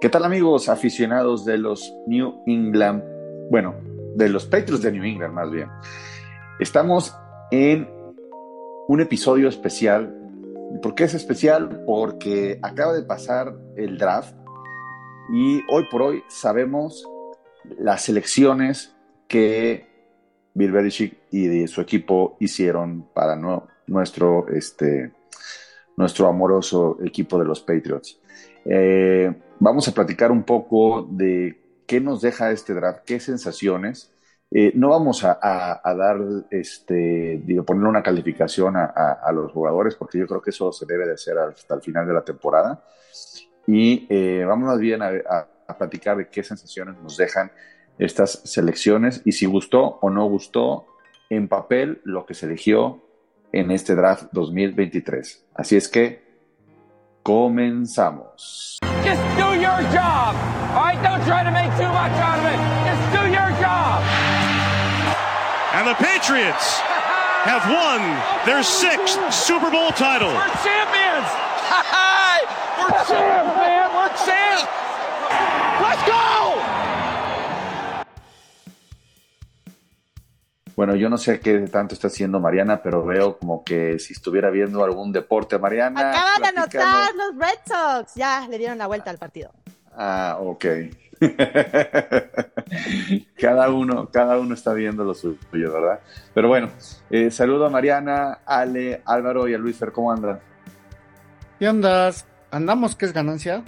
¿Qué 0.00 0.08
tal 0.08 0.24
amigos 0.24 0.70
aficionados 0.70 1.44
de 1.44 1.58
los 1.58 1.94
New 2.06 2.42
England? 2.46 3.04
Bueno, 3.50 3.74
de 4.16 4.30
los 4.30 4.46
Patriots 4.46 4.80
de 4.80 4.92
New 4.92 5.04
England 5.04 5.34
más 5.34 5.50
bien. 5.50 5.68
Estamos 6.58 7.14
en 7.50 7.86
un 8.88 9.00
episodio 9.02 9.46
especial. 9.46 10.16
¿Por 10.80 10.94
qué 10.94 11.04
es 11.04 11.12
especial? 11.12 11.82
Porque 11.84 12.58
acaba 12.62 12.94
de 12.94 13.02
pasar 13.02 13.54
el 13.76 13.98
draft 13.98 14.34
y 15.34 15.60
hoy 15.70 15.84
por 15.90 16.00
hoy 16.00 16.22
sabemos 16.28 17.06
las 17.78 18.02
selecciones 18.02 18.96
que 19.28 19.86
Bill 20.54 20.72
Belichick 20.72 21.18
y 21.30 21.66
su 21.66 21.82
equipo 21.82 22.38
hicieron 22.40 23.06
para 23.12 23.36
nuestro, 23.86 24.48
este, 24.48 25.12
nuestro 25.98 26.26
amoroso 26.26 26.96
equipo 27.04 27.38
de 27.38 27.44
los 27.44 27.60
Patriots. 27.60 28.18
Eh, 28.64 29.30
vamos 29.60 29.86
a 29.86 29.92
platicar 29.92 30.32
un 30.32 30.42
poco 30.42 31.06
de 31.08 31.60
qué 31.86 32.00
nos 32.00 32.22
deja 32.22 32.50
este 32.50 32.74
draft, 32.74 33.04
qué 33.04 33.20
sensaciones. 33.20 34.12
Eh, 34.50 34.72
no 34.74 34.88
vamos 34.88 35.22
a, 35.22 35.80
dar, 35.84 36.16
este, 36.50 37.40
digo, 37.44 37.64
ponerle 37.64 37.88
una 37.88 38.02
calificación 38.02 38.74
a, 38.76 39.30
los 39.32 39.52
jugadores, 39.52 39.94
porque 39.94 40.18
yo 40.18 40.26
creo 40.26 40.42
que 40.42 40.50
eso 40.50 40.72
se 40.72 40.86
debe 40.86 41.06
de 41.06 41.12
hacer 41.12 41.38
hasta 41.38 41.74
el 41.74 41.82
final 41.82 42.06
de 42.06 42.14
la 42.14 42.24
temporada. 42.24 42.82
Y 43.66 44.06
eh, 44.10 44.44
vamos 44.44 44.66
más 44.66 44.80
bien 44.80 45.02
a, 45.02 45.46
platicar 45.78 46.16
de 46.16 46.28
qué 46.28 46.42
sensaciones 46.42 46.96
nos 47.00 47.16
dejan 47.16 47.52
estas 47.96 48.42
selecciones 48.44 49.22
y 49.24 49.30
si 49.30 49.46
gustó 49.46 50.00
o 50.00 50.10
no 50.10 50.26
gustó 50.26 50.86
en 51.28 51.46
papel 51.46 52.00
lo 52.02 52.26
que 52.26 52.34
se 52.34 52.46
eligió 52.46 53.04
en 53.52 53.70
este 53.70 53.94
draft 53.94 54.32
2023. 54.32 55.46
Así 55.54 55.76
es 55.76 55.88
que 55.88 56.29
comenzamos. 57.24 58.78
Just 59.04 59.22
do 59.36 59.48
your 59.60 59.80
job. 59.92 60.34
All 60.76 60.84
right, 60.84 61.00
don't 61.02 61.24
try 61.26 61.42
to 61.42 61.50
make 61.50 61.70
too 61.76 61.90
much 61.90 62.12
out 62.20 62.38
of 62.38 62.46
it. 62.46 62.58
Just 62.86 63.02
do 63.12 63.22
your 63.30 63.50
job. 63.60 64.02
And 65.74 65.86
the 65.86 65.94
Patriots 65.94 66.80
have 67.46 67.64
won 67.70 68.00
their 68.44 68.62
sixth 68.62 69.18
Super 69.32 69.70
Bowl 69.70 69.90
title. 69.92 70.28
We're 70.28 70.54
champions. 70.60 71.28
We're 72.80 72.90
champs, 73.08 73.54
man. 73.56 73.88
We're 73.94 74.12
champs. 74.24 74.68
Let's 75.80 76.02
go. 76.04 76.89
Bueno, 80.76 80.94
yo 80.94 81.08
no 81.08 81.18
sé 81.18 81.40
qué 81.40 81.58
tanto 81.60 81.94
está 81.94 82.06
haciendo 82.06 82.38
Mariana, 82.40 82.82
pero 82.82 83.04
veo 83.04 83.38
como 83.38 83.64
que 83.64 83.98
si 83.98 84.12
estuviera 84.12 84.50
viendo 84.50 84.84
algún 84.84 85.10
deporte, 85.12 85.58
Mariana. 85.58 86.10
Acaban 86.10 86.42
de 86.42 86.48
anotar 86.48 87.14
los 87.14 87.36
Red 87.36 87.58
Sox. 87.66 88.14
Ya 88.14 88.46
le 88.48 88.58
dieron 88.58 88.78
la 88.78 88.86
vuelta 88.86 89.10
al 89.10 89.18
partido. 89.18 89.50
Ah, 89.96 90.38
ok. 90.40 90.64
cada 93.38 93.70
uno, 93.70 94.08
cada 94.10 94.38
uno 94.38 94.54
está 94.54 94.72
viendo 94.72 95.04
lo 95.04 95.12
suyo, 95.14 95.36
¿verdad? 95.52 96.00
Pero 96.32 96.48
bueno, 96.48 96.70
eh, 97.10 97.30
saludo 97.30 97.66
a 97.66 97.70
Mariana, 97.70 98.38
Ale, 98.46 99.02
Álvaro 99.04 99.46
y 99.46 99.52
a 99.54 99.58
Luis 99.58 99.76
Fer, 99.76 99.92
¿cómo 99.92 100.10
andan? 100.10 100.40
¿Qué 101.58 101.66
andas? 101.66 102.24
Andamos, 102.50 102.96
¿qué 102.96 103.04
es 103.04 103.12
ganancia? 103.12 103.62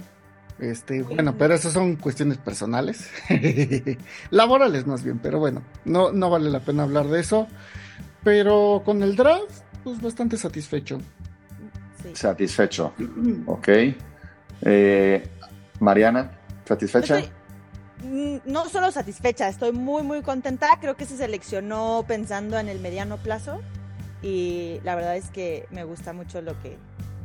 Este, 0.59 1.01
bueno, 1.01 1.35
pero 1.37 1.53
esas 1.55 1.73
son 1.73 1.95
cuestiones 1.95 2.37
personales, 2.37 3.09
laborales 4.29 4.85
más 4.85 5.03
bien, 5.03 5.19
pero 5.19 5.39
bueno, 5.39 5.63
no, 5.83 6.11
no 6.11 6.29
vale 6.29 6.49
la 6.49 6.59
pena 6.59 6.83
hablar 6.83 7.07
de 7.07 7.19
eso. 7.19 7.47
Pero 8.23 8.81
con 8.85 9.03
el 9.03 9.15
draft, 9.15 9.63
pues 9.83 10.01
bastante 10.01 10.37
satisfecho. 10.37 10.99
Satisfecho, 12.13 12.93
ok. 13.45 13.69
Eh, 14.61 15.23
Mariana, 15.79 16.31
¿satisfecha? 16.65 17.21
Mm, 18.03 18.37
no 18.45 18.69
solo 18.69 18.91
satisfecha, 18.91 19.47
estoy 19.47 19.71
muy, 19.71 20.03
muy 20.03 20.21
contenta. 20.21 20.69
Creo 20.79 20.95
que 20.95 21.05
se 21.05 21.17
seleccionó 21.17 22.05
pensando 22.07 22.57
en 22.59 22.69
el 22.69 22.79
mediano 22.79 23.17
plazo 23.17 23.61
y 24.21 24.79
la 24.83 24.95
verdad 24.95 25.17
es 25.17 25.29
que 25.29 25.67
me 25.71 25.83
gusta 25.83 26.13
mucho 26.13 26.41
lo 26.41 26.59
que, 26.61 26.77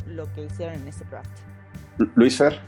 lo 0.06 0.32
que 0.34 0.44
hicieron 0.44 0.74
en 0.74 0.88
este 0.88 1.04
draft. 1.04 1.30
Luis 2.16 2.36
Fer. 2.36 2.60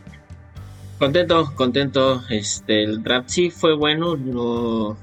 Contento, 1.00 1.50
contento. 1.54 2.22
Este, 2.28 2.82
el 2.82 3.02
draft 3.02 3.30
sí 3.30 3.50
fue 3.50 3.74
bueno. 3.74 4.18
No, 4.18 4.98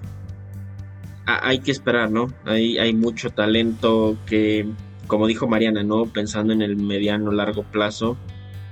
hay 1.25 1.58
que 1.58 1.72
esperar, 1.72 2.12
¿no? 2.12 2.28
Hay, 2.46 2.78
hay 2.78 2.94
mucho 2.94 3.31
talento 3.31 4.16
que, 4.28 4.68
como 5.07 5.25
dijo 5.25 5.47
Mariana, 5.47 5.81
¿no? 5.81 6.06
Pensando 6.06 6.53
en 6.53 6.62
el 6.62 6.75
mediano, 6.75 7.31
largo 7.31 7.63
plazo, 7.63 8.16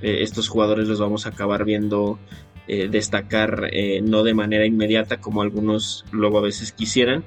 eh, 0.03 0.17
estos 0.21 0.49
jugadores 0.49 0.87
los 0.87 0.99
vamos 0.99 1.25
a 1.25 1.29
acabar 1.29 1.65
viendo 1.65 2.19
eh, 2.67 2.89
destacar, 2.89 3.69
eh, 3.71 4.01
no 4.03 4.21
de 4.21 4.35
manera 4.35 4.67
inmediata 4.67 5.19
como 5.19 5.41
algunos 5.41 6.05
luego 6.11 6.37
a 6.37 6.41
veces 6.41 6.73
quisieran, 6.73 7.23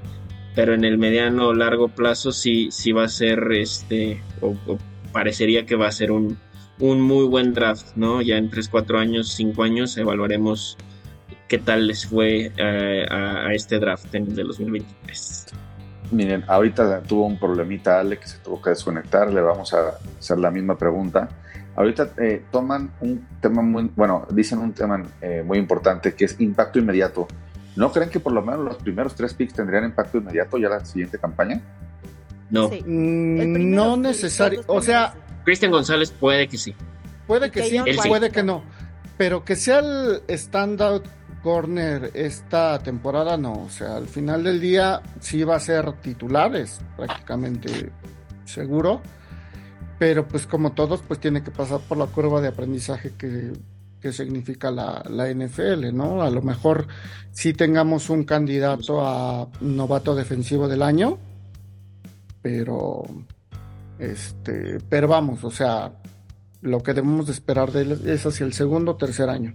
pero 0.54 0.75
en 0.75 0.84
el 0.84 0.97
mediano, 0.97 1.53
largo 1.54 1.88
plazo 1.88 2.31
sí, 2.31 2.69
sí 2.70 2.92
va 2.92 3.03
a 3.03 3.08
ser, 3.08 3.50
este, 3.50 4.22
o 4.41 4.54
parecería 5.12 5.66
que 5.66 5.75
va 5.75 5.88
a 5.88 5.92
ser 5.92 6.12
un, 6.12 6.38
un 6.81 7.00
muy 7.00 7.27
buen 7.27 7.55
draft, 7.55 7.97
¿no? 7.97 8.22
Ya 8.22 8.37
en 8.37 8.50
3, 8.50 8.69
4 8.69 8.99
años, 8.99 9.33
5 9.34 9.62
años 9.62 9.97
evaluaremos 9.97 10.77
qué 11.49 11.59
tal 11.59 11.87
les 11.87 12.06
fue 12.06 12.53
eh, 12.56 13.06
a, 13.11 13.53
este 13.53 13.78
draft 13.78 14.15
en 14.15 14.25
el 14.25 14.34
de 14.37 14.44
2023. 14.44 15.47
Miren, 16.11 16.44
ahorita 16.47 17.03
tuvo 17.03 17.27
un 17.27 17.38
problemita 17.38 17.99
Ale 17.99 18.19
que 18.19 18.27
se 18.27 18.38
tuvo 18.38 18.62
que 18.62 18.71
desconectar, 18.71 19.33
le 19.33 19.41
vamos 19.41 19.75
a 19.75 19.99
hacer 20.19 20.38
la 20.38 20.50
misma 20.50 20.77
pregunta. 20.77 21.28
Ahorita 21.77 22.11
eh, 22.19 22.44
toman 22.50 22.93
un 23.00 23.27
tema 23.41 23.62
muy, 23.62 23.91
bueno, 23.94 24.27
dicen 24.31 24.59
un 24.59 24.72
tema 24.72 25.03
eh, 25.21 25.43
muy 25.44 25.59
importante 25.59 26.15
que 26.15 26.25
es 26.25 26.41
impacto 26.41 26.78
inmediato. 26.78 27.28
¿No 27.77 27.93
creen 27.93 28.11
que 28.11 28.21
por 28.21 28.33
lo 28.33 28.43
menos 28.43 28.61
los 28.61 28.77
primeros 28.77 29.15
tres 29.15 29.34
picks 29.34 29.55
tendrían 29.55 29.84
impacto 29.84 30.19
inmediato 30.19 30.59
ya 30.59 30.69
la 30.69 30.84
siguiente 30.84 31.19
campaña? 31.19 31.61
No. 32.50 32.69
Mm, 32.69 33.75
no 33.75 33.97
necesario. 33.97 34.62
O 34.67 34.81
sea, 34.81 35.15
Cristian 35.48 35.72
González 35.72 36.10
puede 36.10 36.47
que 36.47 36.59
sí. 36.59 36.75
Puede 37.26 37.50
que 37.50 37.62
sí, 37.62 37.78
puede 38.06 38.31
que 38.31 38.42
no. 38.42 38.62
Pero 39.16 39.47
que 39.47 39.56
sea 39.56 39.78
el 39.78 40.20
standout 40.28 41.06
corner 41.42 42.10
esta 42.12 42.78
temporada, 42.81 43.38
no. 43.38 43.62
O 43.62 43.70
sea, 43.70 43.97
al 43.97 44.08
final 44.08 44.44
del 44.44 44.60
día 44.60 45.00
sí 45.20 45.44
va 45.44 45.56
a 45.56 45.60
ser 45.60 45.91
titulares, 46.03 46.82
prácticamente 46.98 47.91
seguro. 48.44 49.00
Pero 49.98 50.28
pues 50.28 50.47
como 50.47 50.72
todos, 50.72 51.00
pues 51.00 51.19
tiene 51.19 51.42
que 51.42 51.50
pasar 51.50 51.81
por 51.81 51.97
la 51.97 52.08
curva 52.08 52.42
de 52.42 52.48
aprendizaje 52.48 53.14
que, 53.16 54.12
significa 54.12 54.70
la, 54.70 55.03
la, 55.08 55.32
NFL, 55.32 55.94
¿no? 55.94 56.20
A 56.20 56.28
lo 56.28 56.42
mejor 56.42 56.88
sí 57.31 57.54
tengamos 57.54 58.10
un 58.10 58.25
candidato 58.25 59.00
a 59.00 59.48
novato 59.62 60.14
defensivo 60.14 60.69
del 60.69 60.82
año, 60.82 61.16
pero 62.42 63.06
este, 63.98 64.78
pero 64.88 65.09
vamos, 65.09 65.44
o 65.44 65.50
sea, 65.50 65.92
lo 66.60 66.82
que 66.82 66.94
debemos 66.94 67.26
de 67.26 67.32
esperar 67.32 67.72
de 67.72 67.82
él 67.82 68.00
es 68.06 68.26
hacia 68.26 68.44
el 68.44 68.53
segundo 68.53 68.92
o 68.92 68.97
tercer 68.97 69.28
año. 69.28 69.53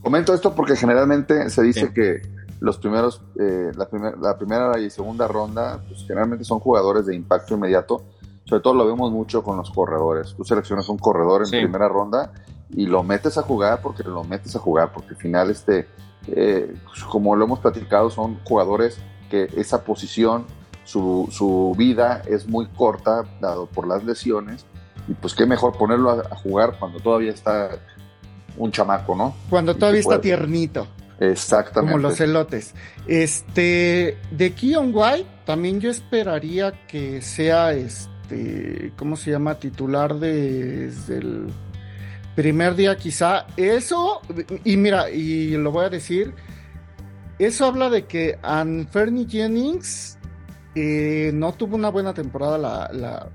Comento 0.00 0.34
esto 0.34 0.54
porque 0.54 0.76
generalmente 0.76 1.48
se 1.50 1.62
dice 1.62 1.92
que 1.92 2.22
los 2.60 2.78
primeros, 2.78 3.20
eh, 3.38 3.72
la, 3.76 3.88
la, 4.20 4.36
primera 4.36 4.78
y 4.78 4.90
segunda 4.90 5.28
ronda, 5.28 5.82
pues 5.88 6.04
generalmente 6.06 6.44
son 6.44 6.60
jugadores 6.60 7.06
de 7.06 7.14
impacto 7.14 7.54
inmediato. 7.54 8.02
Sobre 8.44 8.62
todo 8.62 8.74
lo 8.74 8.86
vemos 8.86 9.10
mucho 9.12 9.42
con 9.42 9.56
los 9.56 9.70
corredores. 9.70 10.34
Tú 10.36 10.44
seleccionas 10.44 10.88
un 10.88 10.98
corredor 10.98 11.42
en 11.44 11.50
primera 11.50 11.88
ronda 11.88 12.32
y 12.70 12.86
lo 12.86 13.02
metes 13.02 13.38
a 13.38 13.42
jugar 13.42 13.80
porque 13.82 14.02
lo 14.02 14.24
metes 14.24 14.56
a 14.56 14.58
jugar, 14.58 14.92
porque 14.92 15.10
al 15.10 15.16
final, 15.16 15.50
este, 15.50 15.88
eh, 16.28 16.74
como 17.10 17.36
lo 17.36 17.44
hemos 17.44 17.60
platicado, 17.60 18.10
son 18.10 18.38
jugadores 18.44 18.98
que 19.30 19.48
esa 19.56 19.84
posición 19.84 20.46
su, 20.84 21.74
vida 21.76 22.22
es 22.26 22.46
muy 22.46 22.66
corta, 22.66 23.24
dado 23.40 23.66
por 23.66 23.86
las 23.86 24.04
lesiones, 24.04 24.66
y 25.08 25.14
pues 25.14 25.34
qué 25.34 25.46
mejor 25.46 25.76
ponerlo 25.76 26.10
a, 26.10 26.36
jugar 26.36 26.76
cuando 26.78 27.00
todavía 27.00 27.32
está 27.32 27.70
un 28.56 28.70
chamaco, 28.70 29.14
¿no? 29.14 29.34
Cuando 29.48 29.74
todavía 29.74 30.00
está 30.00 30.20
tiernito. 30.20 30.86
Exactamente. 31.18 31.92
Como 31.92 32.08
los 32.08 32.20
elotes. 32.20 32.74
Este, 33.06 34.18
de 34.30 34.52
Keon 34.52 34.90
White, 34.92 35.26
también 35.44 35.80
yo 35.80 35.90
esperaría 35.90 36.72
que 36.86 37.22
sea 37.22 37.72
este, 37.72 38.92
¿cómo 38.96 39.16
se 39.16 39.30
llama? 39.30 39.54
Titular 39.54 40.14
desde 40.16 41.18
el 41.18 41.46
primer 42.34 42.74
día 42.74 42.96
quizá. 42.96 43.46
Eso, 43.56 44.20
y 44.64 44.76
mira, 44.76 45.10
y 45.10 45.56
lo 45.56 45.70
voy 45.70 45.86
a 45.86 45.90
decir, 45.90 46.34
eso 47.38 47.66
habla 47.66 47.88
de 47.90 48.06
que 48.06 48.38
Anferny 48.42 49.26
Jennings 49.28 50.18
eh, 50.74 51.32
no 51.34 51.52
tuvo 51.52 51.76
una 51.76 51.90
buena 51.90 52.14
temporada, 52.14 52.56
la, 52.56 53.28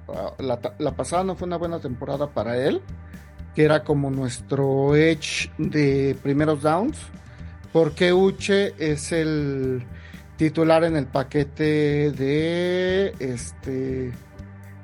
la, 0.79 0.91
pasada 0.93 1.23
no 1.23 1.35
fue 1.35 1.47
una 1.47 1.57
buena 1.57 1.79
temporada 1.79 2.31
para 2.31 2.57
él, 2.57 2.81
que 3.53 3.63
era 3.63 3.83
como 3.83 4.09
nuestro 4.09 4.95
edge 4.95 5.51
de 5.59 6.17
primeros 6.23 6.63
downs, 6.63 6.97
porque 7.71 8.11
Uche 8.11 8.73
es 8.79 9.11
el 9.11 9.85
titular 10.37 10.83
en 10.83 10.95
el 10.95 11.05
paquete 11.05 12.11
de 12.11 13.13
este 13.19 14.13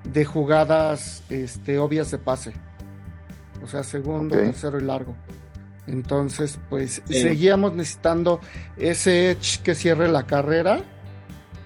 de 0.04 0.26
jugadas 0.26 1.24
este, 1.30 1.80
obvias 1.80 2.12
de 2.12 2.18
pase. 2.20 2.54
O 3.64 3.68
sea, 3.68 3.84
segundo, 3.84 4.36
tercero 4.36 4.80
y 4.80 4.84
largo. 4.84 5.16
Entonces, 5.88 6.60
pues 6.70 7.02
seguíamos 7.08 7.74
necesitando 7.74 8.42
ese 8.78 9.32
edge 9.32 9.62
que 9.64 9.74
cierre 9.74 10.08
la 10.08 10.24
carrera 10.24 10.84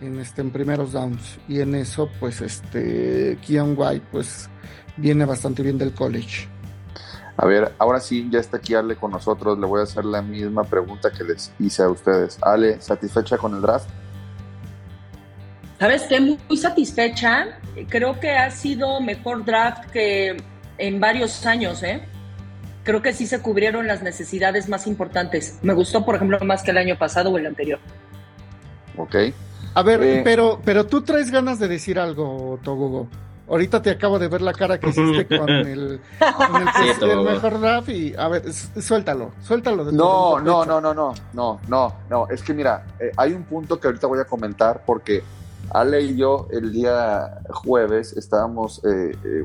en 0.01 0.19
este 0.19 0.41
en 0.41 0.51
primeros 0.51 0.91
downs 0.91 1.39
y 1.47 1.61
en 1.61 1.75
eso 1.75 2.09
pues 2.19 2.41
este 2.41 3.37
Keon 3.45 3.75
White 3.77 4.05
pues 4.11 4.49
viene 4.97 5.25
bastante 5.25 5.63
bien 5.63 5.77
del 5.77 5.93
college. 5.93 6.47
A 7.37 7.45
ver, 7.45 7.71
ahora 7.77 7.99
sí, 7.99 8.27
ya 8.31 8.39
está 8.39 8.57
aquí 8.57 8.73
Ale 8.73 8.95
con 8.95 9.11
nosotros. 9.11 9.59
Le 9.59 9.67
voy 9.67 9.79
a 9.79 9.83
hacer 9.83 10.03
la 10.05 10.23
misma 10.23 10.63
pregunta 10.63 11.11
que 11.11 11.23
les 11.23 11.53
hice 11.59 11.83
a 11.83 11.89
ustedes. 11.89 12.39
Ale, 12.41 12.81
¿satisfecha 12.81 13.37
con 13.37 13.53
el 13.53 13.61
draft? 13.61 13.87
Sabes 15.79 16.03
que 16.03 16.19
muy 16.19 16.57
satisfecha. 16.57 17.59
Creo 17.89 18.19
que 18.19 18.31
ha 18.31 18.49
sido 18.49 18.99
mejor 19.01 19.45
draft 19.45 19.91
que 19.91 20.37
en 20.79 20.99
varios 20.99 21.45
años, 21.45 21.83
¿eh? 21.83 22.01
Creo 22.83 23.03
que 23.03 23.13
sí 23.13 23.27
se 23.27 23.39
cubrieron 23.39 23.85
las 23.85 24.01
necesidades 24.01 24.67
más 24.67 24.87
importantes. 24.87 25.59
Me 25.61 25.73
gustó, 25.73 26.03
por 26.03 26.15
ejemplo, 26.15 26.39
más 26.39 26.63
que 26.63 26.71
el 26.71 26.79
año 26.79 26.97
pasado 26.97 27.29
o 27.29 27.37
el 27.37 27.45
anterior. 27.45 27.79
Ok. 28.97 29.15
A 29.77 29.83
ver, 29.83 30.23
pero, 30.23 30.59
pero 30.65 30.87
tú 30.87 31.03
traes 31.03 31.29
ganas 31.29 31.59
de 31.59 31.67
decir 31.67 31.99
algo, 31.99 32.57
Togogo. 32.63 33.07
Ahorita 33.47 33.79
te 33.79 33.91
acabo 33.91 34.17
de 34.17 34.27
ver 34.27 34.41
la 34.41 34.51
cara 34.51 34.79
que 34.79 34.89
hiciste 34.89 35.27
con 35.37 35.47
el, 35.47 36.01
con 36.35 36.55
el, 36.55 37.11
el 37.11 37.21
mejor 37.21 37.59
draft 37.59 37.89
y 37.89 38.15
a 38.15 38.27
ver, 38.27 38.51
suéltalo, 38.51 39.33
suéltalo. 39.43 39.85
De 39.85 39.91
no, 39.91 40.39
no, 40.39 40.65
no, 40.65 40.81
no, 40.81 40.95
no, 40.95 41.13
no, 41.31 41.59
no, 41.67 41.95
no. 42.09 42.27
Es 42.27 42.41
que 42.41 42.55
mira, 42.55 42.87
eh, 42.99 43.11
hay 43.17 43.33
un 43.33 43.43
punto 43.43 43.79
que 43.79 43.87
ahorita 43.87 44.07
voy 44.07 44.19
a 44.19 44.25
comentar 44.25 44.81
porque 44.83 45.21
Ale 45.69 46.01
y 46.01 46.15
yo 46.15 46.47
el 46.51 46.73
día 46.73 47.39
jueves 47.51 48.17
estábamos 48.17 48.83
eh, 48.83 49.15
eh, 49.23 49.43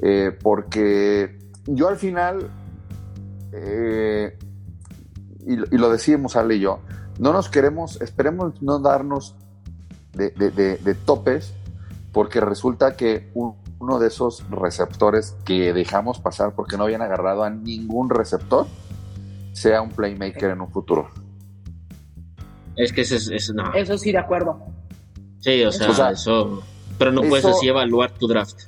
eh 0.00 0.38
porque 0.42 1.38
yo 1.66 1.88
al 1.88 1.96
final, 1.98 2.48
eh, 3.52 4.38
y, 5.46 5.52
y, 5.52 5.78
lo 5.78 5.90
decíamos 5.90 6.36
Ale 6.36 6.54
y 6.54 6.60
yo, 6.60 6.80
no 7.18 7.32
nos 7.32 7.48
queremos, 7.48 8.00
esperemos 8.00 8.60
no 8.62 8.78
darnos 8.78 9.36
de 10.12 10.96
topes 11.04 11.54
porque 12.12 12.40
resulta 12.40 12.96
que 12.96 13.30
uno 13.34 13.98
de 13.98 14.06
esos 14.06 14.48
receptores 14.48 15.36
que 15.44 15.72
dejamos 15.72 16.20
pasar 16.20 16.54
porque 16.54 16.76
no 16.76 16.84
habían 16.84 17.02
agarrado 17.02 17.42
a 17.42 17.50
ningún 17.50 18.08
receptor 18.08 18.66
sea 19.52 19.82
un 19.82 19.90
playmaker 19.90 20.50
en 20.50 20.60
un 20.60 20.70
futuro. 20.70 21.10
Es 22.76 22.92
que 22.92 23.02
eso 23.02 23.16
es, 23.16 23.52
no. 23.54 23.72
Eso 23.74 23.98
sí, 23.98 24.12
de 24.12 24.18
acuerdo. 24.18 24.58
Sí, 25.40 25.62
o 25.64 25.72
sea, 25.72 26.10
eso. 26.10 26.62
Pero 26.98 27.12
no 27.12 27.22
puedes 27.22 27.44
así 27.44 27.68
evaluar 27.68 28.12
tu 28.12 28.26
draft. 28.26 28.60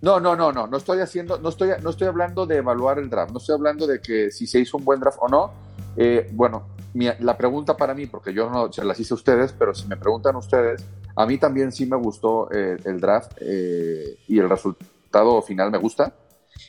No, 0.00 0.18
no, 0.18 0.34
no, 0.34 0.52
no. 0.52 0.66
No 0.66 0.76
estoy 0.76 1.00
haciendo, 1.00 1.38
no 1.38 1.48
estoy, 1.48 1.70
no 1.82 1.90
estoy 1.90 2.08
hablando 2.08 2.46
de 2.46 2.56
evaluar 2.56 2.98
el 2.98 3.08
draft. 3.08 3.32
No 3.32 3.38
estoy 3.38 3.54
hablando 3.54 3.86
de 3.86 4.00
que 4.00 4.30
si 4.30 4.46
se 4.46 4.60
hizo 4.60 4.76
un 4.76 4.84
buen 4.84 4.98
draft 4.98 5.18
o 5.20 5.28
no. 5.28 5.52
Eh, 5.96 6.28
bueno, 6.32 6.66
la 6.94 7.36
pregunta 7.36 7.76
para 7.76 7.94
mí, 7.94 8.06
porque 8.06 8.32
yo 8.32 8.50
no 8.50 8.72
se 8.72 8.84
las 8.84 8.98
hice 9.00 9.14
a 9.14 9.16
ustedes, 9.16 9.52
pero 9.52 9.74
si 9.74 9.86
me 9.86 9.96
preguntan 9.96 10.36
ustedes, 10.36 10.84
a 11.16 11.26
mí 11.26 11.38
también 11.38 11.72
sí 11.72 11.86
me 11.86 11.96
gustó 11.96 12.50
eh, 12.52 12.76
el 12.84 13.00
draft 13.00 13.32
eh, 13.40 14.18
y 14.28 14.38
el 14.38 14.48
resultado 14.48 15.40
final 15.42 15.70
me 15.70 15.78
gusta, 15.78 16.12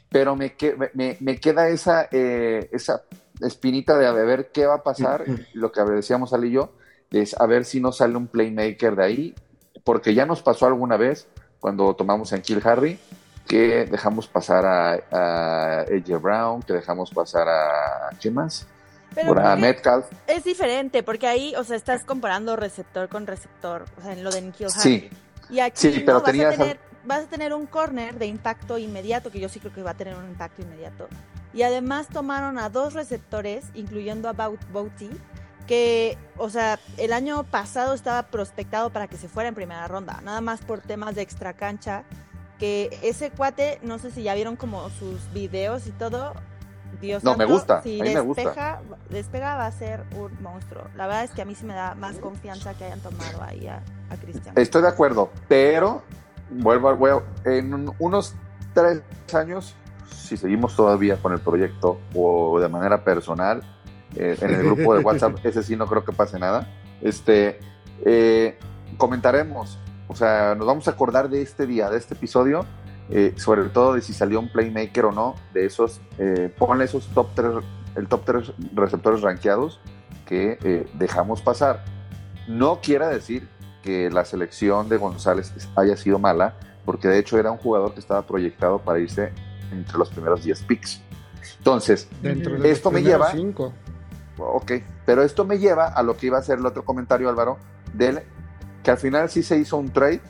pero 0.10 0.36
me, 0.36 0.56
me, 0.94 1.40
queda 1.40 1.70
esa, 1.70 2.08
eh, 2.12 2.70
esa 2.72 3.04
espinita 3.42 3.98
de 3.98 4.08
a 4.08 4.12
ver 4.12 4.52
qué 4.52 4.66
va 4.66 4.76
a 4.76 4.84
pasar, 4.84 5.26
lo 5.54 5.72
que 5.72 5.82
decíamos 5.84 6.34
Ali 6.34 6.50
y 6.50 6.52
yo, 6.52 6.72
es 7.12 7.40
a 7.40 7.46
ver 7.46 7.66
si 7.66 7.80
no 7.80 7.92
sale 7.92 8.18
un 8.18 8.28
playmaker 8.28 8.96
de 8.96 9.04
ahí, 9.04 9.36
porque 9.84 10.14
ya 10.14 10.26
nos 10.26 10.42
pasó 10.42 10.66
alguna 10.66 10.98
vez 10.98 11.28
cuando 11.60 11.96
tomamos 11.96 12.32
en 12.34 12.42
Kill 12.42 12.62
Harry, 12.64 13.00
que 13.48 13.86
dejamos 13.86 14.28
pasar 14.28 14.66
a, 14.66 15.82
a 15.82 15.86
Brown, 16.22 16.62
que 16.62 16.74
dejamos 16.74 17.12
pasar 17.12 17.48
a... 17.48 18.10
¿Qué 18.20 18.32
más? 18.32 18.68
Pero 19.14 19.34
Metcalf. 19.58 20.06
Es 20.28 20.44
diferente, 20.44 21.04
porque 21.04 21.28
ahí, 21.28 21.56
o 21.56 21.64
sea, 21.64 21.76
estás 21.76 22.04
comparando 22.04 22.56
receptor 22.56 23.10
con 23.10 23.28
receptor, 23.28 23.86
o 23.98 24.02
sea, 24.02 24.14
en 24.14 24.24
lo 24.24 24.32
de 24.32 24.42
Nikhil 24.42 24.68
Harry. 24.68 24.80
Sí. 24.80 25.10
Y 25.50 25.60
aquí 25.60 26.04
pero 26.06 26.22
vas, 26.22 26.30
a 26.30 26.32
tener, 26.32 26.80
vas 27.06 27.24
a 27.24 27.28
tener 27.28 27.54
un 27.54 27.66
corner 27.66 28.18
de 28.18 28.26
impacto 28.26 28.78
inmediato, 28.78 29.32
que 29.32 29.40
yo 29.40 29.50
sí 29.50 29.60
creo 29.60 29.74
que 29.74 29.84
va 29.84 29.92
a 29.92 29.98
tener 29.98 30.16
un 30.16 30.26
impacto 30.26 30.62
inmediato. 30.62 31.08
Y 31.54 31.62
además 31.62 32.08
tomaron 32.08 32.58
a 32.58 32.70
dos 32.70 32.94
receptores, 32.94 33.66
incluyendo 33.76 34.28
a 34.30 34.34
Bouty, 34.34 35.10
que, 35.68 36.18
o 36.38 36.50
sea, 36.50 36.80
el 36.98 37.14
año 37.14 37.44
pasado 37.44 37.94
estaba 37.94 38.24
prospectado 38.24 38.90
para 38.90 39.08
que 39.08 39.18
se 39.18 39.30
fuera 39.30 39.50
en 39.50 39.56
primera 39.56 39.88
ronda, 39.88 40.20
nada 40.24 40.42
más 40.42 40.62
por 40.62 40.82
temas 40.82 41.16
de 41.16 41.22
extra 41.22 41.54
cancha, 41.54 42.04
que 42.60 42.98
ese 43.02 43.32
cuate, 43.32 43.80
no 43.82 44.00
sé 44.00 44.12
si 44.12 44.24
ya 44.24 44.34
vieron 44.36 44.56
como 44.56 44.90
sus 44.90 45.32
videos 45.34 45.88
y 45.88 45.92
todo, 45.92 46.34
no, 47.24 47.38
me 47.38 47.46
gusta. 47.46 47.82
Si 47.82 48.00
a 48.00 48.04
mí 48.04 48.14
me 48.14 48.20
gusta. 48.20 48.82
despega 49.10 49.56
va 49.56 49.66
a 49.66 49.72
ser 49.72 50.04
un 50.16 50.32
monstruo. 50.42 50.84
La 50.96 51.08
verdad 51.08 51.24
es 51.24 51.32
que 51.32 51.42
a 51.42 51.46
mí 51.46 51.56
sí 51.56 51.66
me 51.66 51.74
da 51.74 51.96
más 51.96 52.18
confianza 52.18 52.74
que 52.74 52.86
hayan 52.86 53.00
tomado 53.00 53.44
ahí 53.44 53.68
a, 53.68 53.82
Cristian. 54.22 54.54
Estoy 54.56 54.84
de 54.84 54.90
acuerdo, 54.90 55.32
pero 55.48 56.04
vuelvo, 56.52 56.96
voy 56.96 57.20
en 57.46 57.90
unos 57.98 58.36
tres 58.76 59.02
años, 59.34 59.76
si 60.08 60.38
seguimos 60.38 60.76
todavía 60.76 61.18
con 61.18 61.34
el 61.34 61.40
proyecto 61.40 62.00
o 62.14 62.60
de 62.60 62.70
manera 62.70 63.04
personal, 63.04 63.64
eh, 64.16 64.38
en 64.40 64.54
el 64.54 64.64
grupo 64.66 64.96
de 64.96 65.04
WhatsApp, 65.04 65.38
ese 65.44 65.64
sí 65.64 65.76
no 65.76 65.88
creo 65.88 66.06
que 66.06 66.12
pase 66.12 66.38
nada. 66.38 66.68
Este, 67.02 67.60
eh, 68.06 68.58
comentaremos, 68.98 69.80
o 70.08 70.16
sea, 70.16 70.54
nos 70.56 70.68
vamos 70.68 70.88
a 70.88 70.92
acordar 70.92 71.30
de 71.30 71.42
este 71.42 71.66
día, 71.66 71.90
de 71.90 71.98
este 71.98 72.14
episodio, 72.14 72.66
eh, 73.10 73.34
sobre 73.38 73.64
todo 73.66 73.94
de 73.94 74.02
si 74.02 74.14
salió 74.14 74.40
un 74.40 74.50
playmaker 74.50 75.06
o 75.06 75.12
no, 75.12 75.36
de 75.54 75.66
esos, 75.66 76.02
eh, 76.18 76.54
ponle 76.58 76.86
esos 76.86 77.08
top 77.08 77.30
3, 77.36 77.52
el 77.96 78.08
top 78.08 78.26
3 78.26 78.54
receptores 78.74 79.22
rankeados 79.22 79.80
que 80.26 80.58
eh, 80.64 80.88
dejamos 80.94 81.42
pasar. 81.42 81.84
No 82.48 82.80
quiere 82.82 83.08
decir 83.08 83.48
que 83.82 84.10
la 84.10 84.26
selección 84.26 84.88
de 84.90 84.98
González 84.98 85.54
haya 85.76 85.98
sido 85.98 86.18
mala, 86.18 86.56
porque 86.86 87.08
de 87.08 87.20
hecho 87.20 87.38
era 87.38 87.52
un 87.52 87.58
jugador 87.58 87.94
que 87.94 88.00
estaba 88.00 88.26
proyectado 88.26 88.80
para 88.80 89.00
irse 89.00 89.34
entre 89.72 89.98
los 89.98 90.10
primeros 90.10 90.44
10 90.44 90.64
picks. 90.64 91.02
Entonces, 91.58 92.08
esto 92.64 92.92
me 92.92 93.02
lleva... 93.02 93.32
Cinco. 93.32 93.74
Ok, 94.38 94.72
pero 95.06 95.22
esto 95.22 95.46
me 95.46 95.60
lleva 95.60 95.88
a 95.88 96.02
lo 96.02 96.18
que 96.18 96.28
iba 96.28 96.38
a 96.38 96.42
ser 96.42 96.58
el 96.58 96.66
otro 96.66 96.84
comentario, 96.84 97.30
Álvaro, 97.30 97.58
del 97.94 98.24
que 98.82 98.92
al 98.92 98.98
final 98.98 99.30
sí 99.30 99.44
se 99.44 99.58
hizo 99.58 99.78
un 99.78 99.92
trade, 99.92 100.22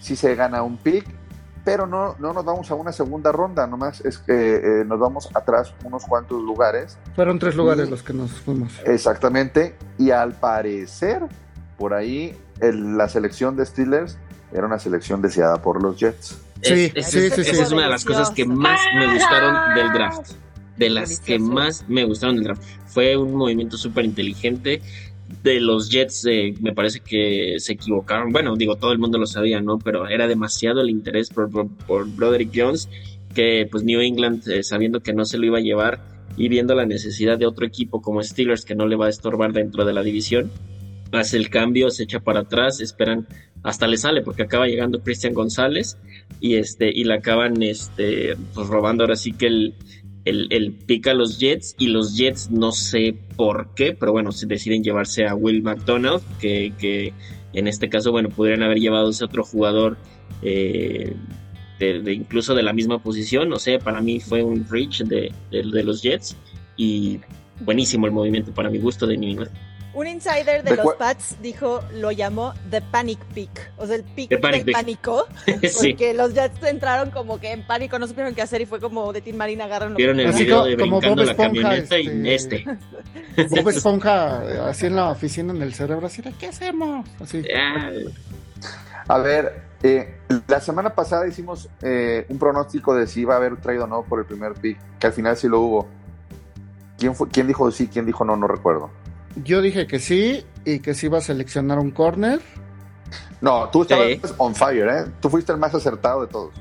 sí 0.00 0.16
se 0.16 0.34
gana 0.34 0.62
un 0.62 0.78
pick 0.78 1.06
pero 1.64 1.86
no, 1.86 2.16
no 2.18 2.32
nos 2.32 2.44
vamos 2.44 2.70
a 2.70 2.74
una 2.74 2.92
segunda 2.92 3.32
ronda, 3.32 3.66
nomás 3.66 4.00
es 4.00 4.18
que 4.18 4.56
eh, 4.56 4.84
nos 4.84 4.98
vamos 4.98 5.28
atrás 5.34 5.74
unos 5.84 6.04
cuantos 6.04 6.42
lugares. 6.42 6.98
Fueron 7.14 7.38
tres 7.38 7.54
lugares 7.54 7.88
los 7.88 8.02
que 8.02 8.12
nos 8.12 8.30
fuimos. 8.32 8.72
Exactamente, 8.84 9.76
y 9.98 10.10
al 10.10 10.32
parecer, 10.32 11.22
por 11.78 11.94
ahí 11.94 12.36
la 12.60 13.08
selección 13.08 13.56
de 13.56 13.66
Steelers 13.66 14.18
era 14.52 14.66
una 14.66 14.78
selección 14.78 15.22
deseada 15.22 15.62
por 15.62 15.82
los 15.82 15.98
Jets. 15.98 16.38
Sí, 16.62 16.92
sí, 16.94 17.30
sí, 17.30 17.40
Esa 17.40 17.62
es 17.62 17.72
una 17.72 17.84
de 17.84 17.88
las 17.88 18.04
cosas 18.04 18.30
que 18.30 18.44
más 18.44 18.80
me 18.94 19.12
gustaron 19.14 19.74
del 19.74 19.92
draft. 19.92 20.32
De 20.76 20.90
las 20.90 21.20
que 21.20 21.38
más 21.38 21.84
me 21.88 22.04
gustaron 22.04 22.36
del 22.36 22.44
draft. 22.44 22.62
Fue 22.86 23.16
un 23.16 23.34
movimiento 23.34 23.76
súper 23.76 24.04
inteligente 24.04 24.80
de 25.42 25.60
los 25.60 25.90
Jets 25.90 26.26
eh, 26.26 26.54
me 26.60 26.72
parece 26.72 27.00
que 27.00 27.56
se 27.58 27.72
equivocaron. 27.72 28.30
Bueno, 28.32 28.54
digo, 28.56 28.76
todo 28.76 28.92
el 28.92 28.98
mundo 28.98 29.18
lo 29.18 29.26
sabía, 29.26 29.60
¿no? 29.60 29.78
Pero 29.78 30.08
era 30.08 30.28
demasiado 30.28 30.80
el 30.80 30.90
interés 30.90 31.30
por, 31.30 31.50
por, 31.50 32.08
Broderick 32.08 32.50
Jones 32.54 32.88
que 33.34 33.66
pues 33.70 33.82
New 33.82 34.00
England, 34.00 34.46
eh, 34.48 34.62
sabiendo 34.62 35.00
que 35.00 35.14
no 35.14 35.24
se 35.24 35.38
lo 35.38 35.46
iba 35.46 35.58
a 35.58 35.62
llevar 35.62 36.00
y 36.36 36.48
viendo 36.48 36.74
la 36.74 36.86
necesidad 36.86 37.38
de 37.38 37.46
otro 37.46 37.66
equipo 37.66 38.02
como 38.02 38.22
Steelers 38.22 38.64
que 38.64 38.74
no 38.74 38.86
le 38.86 38.96
va 38.96 39.06
a 39.06 39.10
estorbar 39.10 39.52
dentro 39.52 39.84
de 39.84 39.94
la 39.94 40.02
división, 40.02 40.50
hace 41.12 41.38
el 41.38 41.50
cambio, 41.50 41.90
se 41.90 42.04
echa 42.04 42.20
para 42.20 42.40
atrás, 42.40 42.80
esperan, 42.80 43.26
hasta 43.62 43.86
le 43.86 43.96
sale 43.96 44.22
porque 44.22 44.42
acaba 44.42 44.66
llegando 44.66 45.02
Christian 45.02 45.34
González 45.34 45.96
y 46.40 46.56
este 46.56 46.90
y 46.90 47.04
le 47.04 47.14
acaban 47.14 47.62
este 47.62 48.36
pues 48.54 48.66
robando 48.66 49.04
ahora 49.04 49.16
sí 49.16 49.32
que 49.32 49.46
el 49.46 49.74
el, 50.24 50.48
el 50.50 51.08
a 51.08 51.14
los 51.14 51.38
Jets 51.38 51.74
y 51.78 51.88
los 51.88 52.16
Jets 52.16 52.50
no 52.50 52.72
sé 52.72 53.14
por 53.36 53.74
qué, 53.74 53.96
pero 53.98 54.12
bueno, 54.12 54.32
se 54.32 54.46
deciden 54.46 54.84
llevarse 54.84 55.26
a 55.26 55.34
Will 55.34 55.62
McDonald, 55.62 56.22
que, 56.38 56.72
que 56.78 57.12
en 57.52 57.66
este 57.66 57.88
caso, 57.88 58.12
bueno, 58.12 58.28
podrían 58.28 58.62
haber 58.62 58.78
llevado 58.78 59.08
a 59.08 59.10
ese 59.10 59.24
otro 59.24 59.44
jugador 59.44 59.96
eh, 60.42 61.14
de, 61.78 62.12
incluso 62.12 62.54
de 62.54 62.62
la 62.62 62.72
misma 62.72 63.02
posición, 63.02 63.48
no 63.48 63.58
sé, 63.58 63.78
para 63.78 64.00
mí 64.00 64.20
fue 64.20 64.42
un 64.42 64.66
reach 64.68 65.02
de, 65.02 65.32
de 65.50 65.82
los 65.82 66.02
Jets 66.02 66.36
y 66.76 67.18
buenísimo 67.60 68.06
el 68.06 68.12
movimiento 68.12 68.52
para 68.52 68.70
mi 68.70 68.78
gusto 68.78 69.06
de 69.06 69.16
New. 69.16 69.46
Un 69.94 70.06
insider 70.06 70.62
de, 70.64 70.76
los 70.76 70.94
Pats 70.94 71.36
dijo, 71.42 71.82
lo 71.92 72.12
llamó 72.12 72.54
The 72.70 72.80
Panic 72.80 73.18
Peak, 73.34 73.72
o 73.76 73.86
sea, 73.86 73.96
el 73.96 74.04
pick 74.04 74.30
del 74.30 74.64
pánico, 74.72 75.26
porque 75.46 76.14
los 76.14 76.32
Jets 76.32 76.62
entraron 76.62 77.10
como 77.10 77.38
que 77.38 77.52
en 77.52 77.66
pánico, 77.66 77.98
no 77.98 78.06
supieron 78.06 78.34
qué 78.34 78.40
hacer 78.40 78.62
y 78.62 78.66
fue 78.66 78.80
como 78.80 79.12
de 79.12 79.20
Tim 79.20 79.36
Marina 79.36 79.64
agarraron. 79.64 79.94
Vieron 79.94 80.18
el 80.18 80.32
video 80.32 80.64
de 80.64 80.76
como 80.78 81.00
Bob 81.00 81.18
la 81.18 81.36
camioneta 81.36 81.98
y 81.98 82.08
este. 82.30 82.64
este. 83.36 83.60
Bob 83.60 83.68
Esponja 83.68 84.68
así 84.68 84.86
en 84.86 84.96
la 84.96 85.10
oficina 85.10 85.52
en 85.52 85.60
el 85.60 85.74
cerebro, 85.74 86.06
así 86.06 86.22
de, 86.22 86.32
¿qué 86.32 86.46
hacemos? 86.46 87.06
Así. 87.20 87.42
A 89.08 89.18
ver, 89.18 89.62
eh, 89.82 90.20
la 90.46 90.60
semana 90.60 90.94
pasada 90.94 91.26
hicimos 91.26 91.68
eh, 91.82 92.24
un 92.28 92.38
pronóstico 92.38 92.94
de 92.94 93.06
si 93.06 93.22
iba 93.22 93.34
a 93.34 93.36
haber 93.36 93.56
traído 93.56 93.84
o 93.84 93.86
no 93.86 94.02
por 94.04 94.20
el 94.20 94.24
primer 94.24 94.54
pick, 94.54 94.78
que 94.98 95.06
al 95.06 95.12
final 95.12 95.36
sí 95.36 95.48
lo 95.48 95.60
hubo. 95.60 95.88
¿Quién, 96.98 97.14
fue, 97.14 97.28
¿Quién 97.28 97.46
dijo 97.46 97.70
sí, 97.70 97.88
quién 97.88 98.06
dijo 98.06 98.24
no? 98.24 98.36
No 98.36 98.46
recuerdo. 98.46 98.90
Yo 99.36 99.60
dije 99.62 99.86
que 99.86 99.98
sí 99.98 100.44
y 100.64 100.80
que 100.80 100.94
sí 100.94 101.06
iba 101.06 101.18
a 101.18 101.22
seleccionar 101.22 101.78
un 101.78 101.90
corner. 101.90 102.40
No, 103.40 103.68
tú 103.70 103.82
estabas 103.82 104.06
Sí. 104.06 104.20
on 104.38 104.54
fire, 104.54 104.88
¿eh? 104.88 105.04
Tú 105.20 105.28
fuiste 105.28 105.52
el 105.52 105.58
más 105.58 105.74
acertado 105.74 106.22
de 106.22 106.26
todos. 106.28 106.54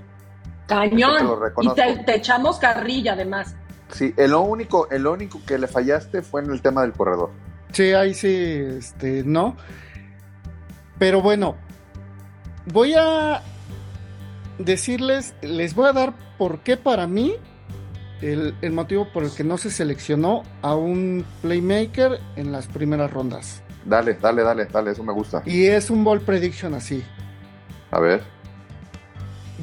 Te 0.68 0.76
lo 0.76 0.82
Cañón. 0.82 1.40
Y 1.62 1.70
te, 1.74 1.98
te 2.06 2.16
echamos 2.16 2.58
carrilla 2.58 3.14
además. 3.14 3.56
Sí, 3.90 4.14
el 4.18 4.34
único, 4.34 4.90
el 4.90 5.06
único 5.06 5.42
que 5.46 5.58
le 5.58 5.68
fallaste 5.68 6.22
fue 6.22 6.42
en 6.42 6.50
el 6.52 6.62
tema 6.62 6.82
del 6.82 6.94
corredor. 6.94 7.32
Sí, 7.74 7.92
ahí 7.94 8.14
sí, 8.14 8.34
este, 8.78 9.24
no. 9.26 9.58
Pero 10.98 11.22
bueno, 11.22 11.56
voy 12.72 12.94
a 12.98 13.42
decirles, 14.60 15.34
les 15.42 15.76
voy 15.76 15.88
a 15.90 15.94
dar 15.94 16.14
por 16.38 16.60
qué 16.60 16.78
para 16.78 17.06
mí 17.08 17.36
el, 18.22 18.56
el 18.62 18.72
motivo 18.72 19.08
por 19.12 19.24
el 19.24 19.32
que 19.32 19.44
no 19.44 19.58
se 19.58 19.72
seleccionó 19.72 20.44
a 20.62 20.76
un 20.76 21.26
playmaker 21.42 22.20
en 22.36 22.52
las 22.52 22.68
primeras 22.68 23.12
rondas. 23.12 23.64
Dale, 23.86 24.14
dale, 24.14 24.44
dale, 24.44 24.66
dale, 24.66 24.92
eso 24.92 25.04
me 25.04 25.14
gusta. 25.14 25.42
Y 25.46 25.66
es 25.66 25.90
un 25.90 26.04
ball 26.04 26.22
prediction 26.22 26.74
así. 26.74 27.04
A 27.90 28.00
ver. 28.00 28.24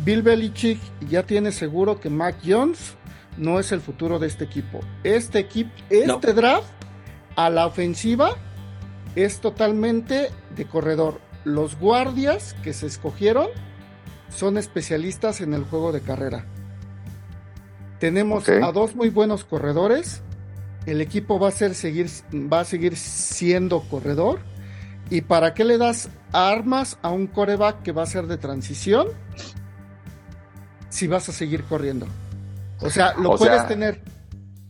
Bill 0.05 0.23
Belichick 0.23 0.81
ya 1.09 1.25
tiene 1.25 1.53
seguro 1.53 2.01
que 2.01 2.11
Mac 2.11 2.37
Jones 2.45 2.97
no 3.37 3.59
es 3.59 3.73
el 3.73 3.81
futuro 3.81 4.19
de 4.19 4.27
este 4.27 4.45
equipo. 4.45 4.81
Este 5.05 5.39
equipo, 5.39 5.71
este 5.91 6.33
draft 6.33 6.69
a 7.37 7.51
la 7.51 7.67
ofensiva 7.67 8.37
es 9.15 9.41
totalmente 9.41 10.31
de 10.55 10.67
corredor. 10.67 11.21
Los 11.45 11.79
guardias 11.79 12.55
que 12.63 12.73
se 12.73 12.87
escogieron 12.87 13.49
son 14.29 14.59
especialistas 14.59 15.41
en 15.41 15.55
el 15.55 15.65
juego 15.65 15.93
de 15.93 16.01
carrera. 16.01 16.45
Tenemos 17.99 18.49
a 18.49 18.73
dos 18.73 18.95
muy 18.95 19.11
buenos 19.11 19.45
corredores. 19.45 20.23
El 20.87 21.01
equipo 21.01 21.39
va 21.39 21.49
a 21.49 21.53
ser 21.53 21.75
seguir 21.75 22.09
va 22.33 22.61
a 22.61 22.65
seguir 22.65 22.97
siendo 22.97 23.81
corredor. 23.81 24.41
¿Y 25.11 25.23
para 25.23 25.55
qué 25.55 25.65
le 25.65 25.79
das 25.79 26.11
armas 26.33 26.99
a 27.03 27.11
un 27.11 27.27
coreback 27.27 27.83
que 27.83 27.93
va 27.93 28.03
a 28.03 28.07
ser 28.07 28.27
de 28.27 28.37
transición? 28.37 29.09
Si 30.91 31.07
vas 31.07 31.29
a 31.29 31.33
seguir 31.33 31.65
corriendo. 31.65 32.07
O 32.81 32.91
sea, 32.91 33.15
lo 33.15 33.31
O 33.33 33.39
puedes 33.39 33.57
sea, 33.57 33.67
tener. 33.67 34.01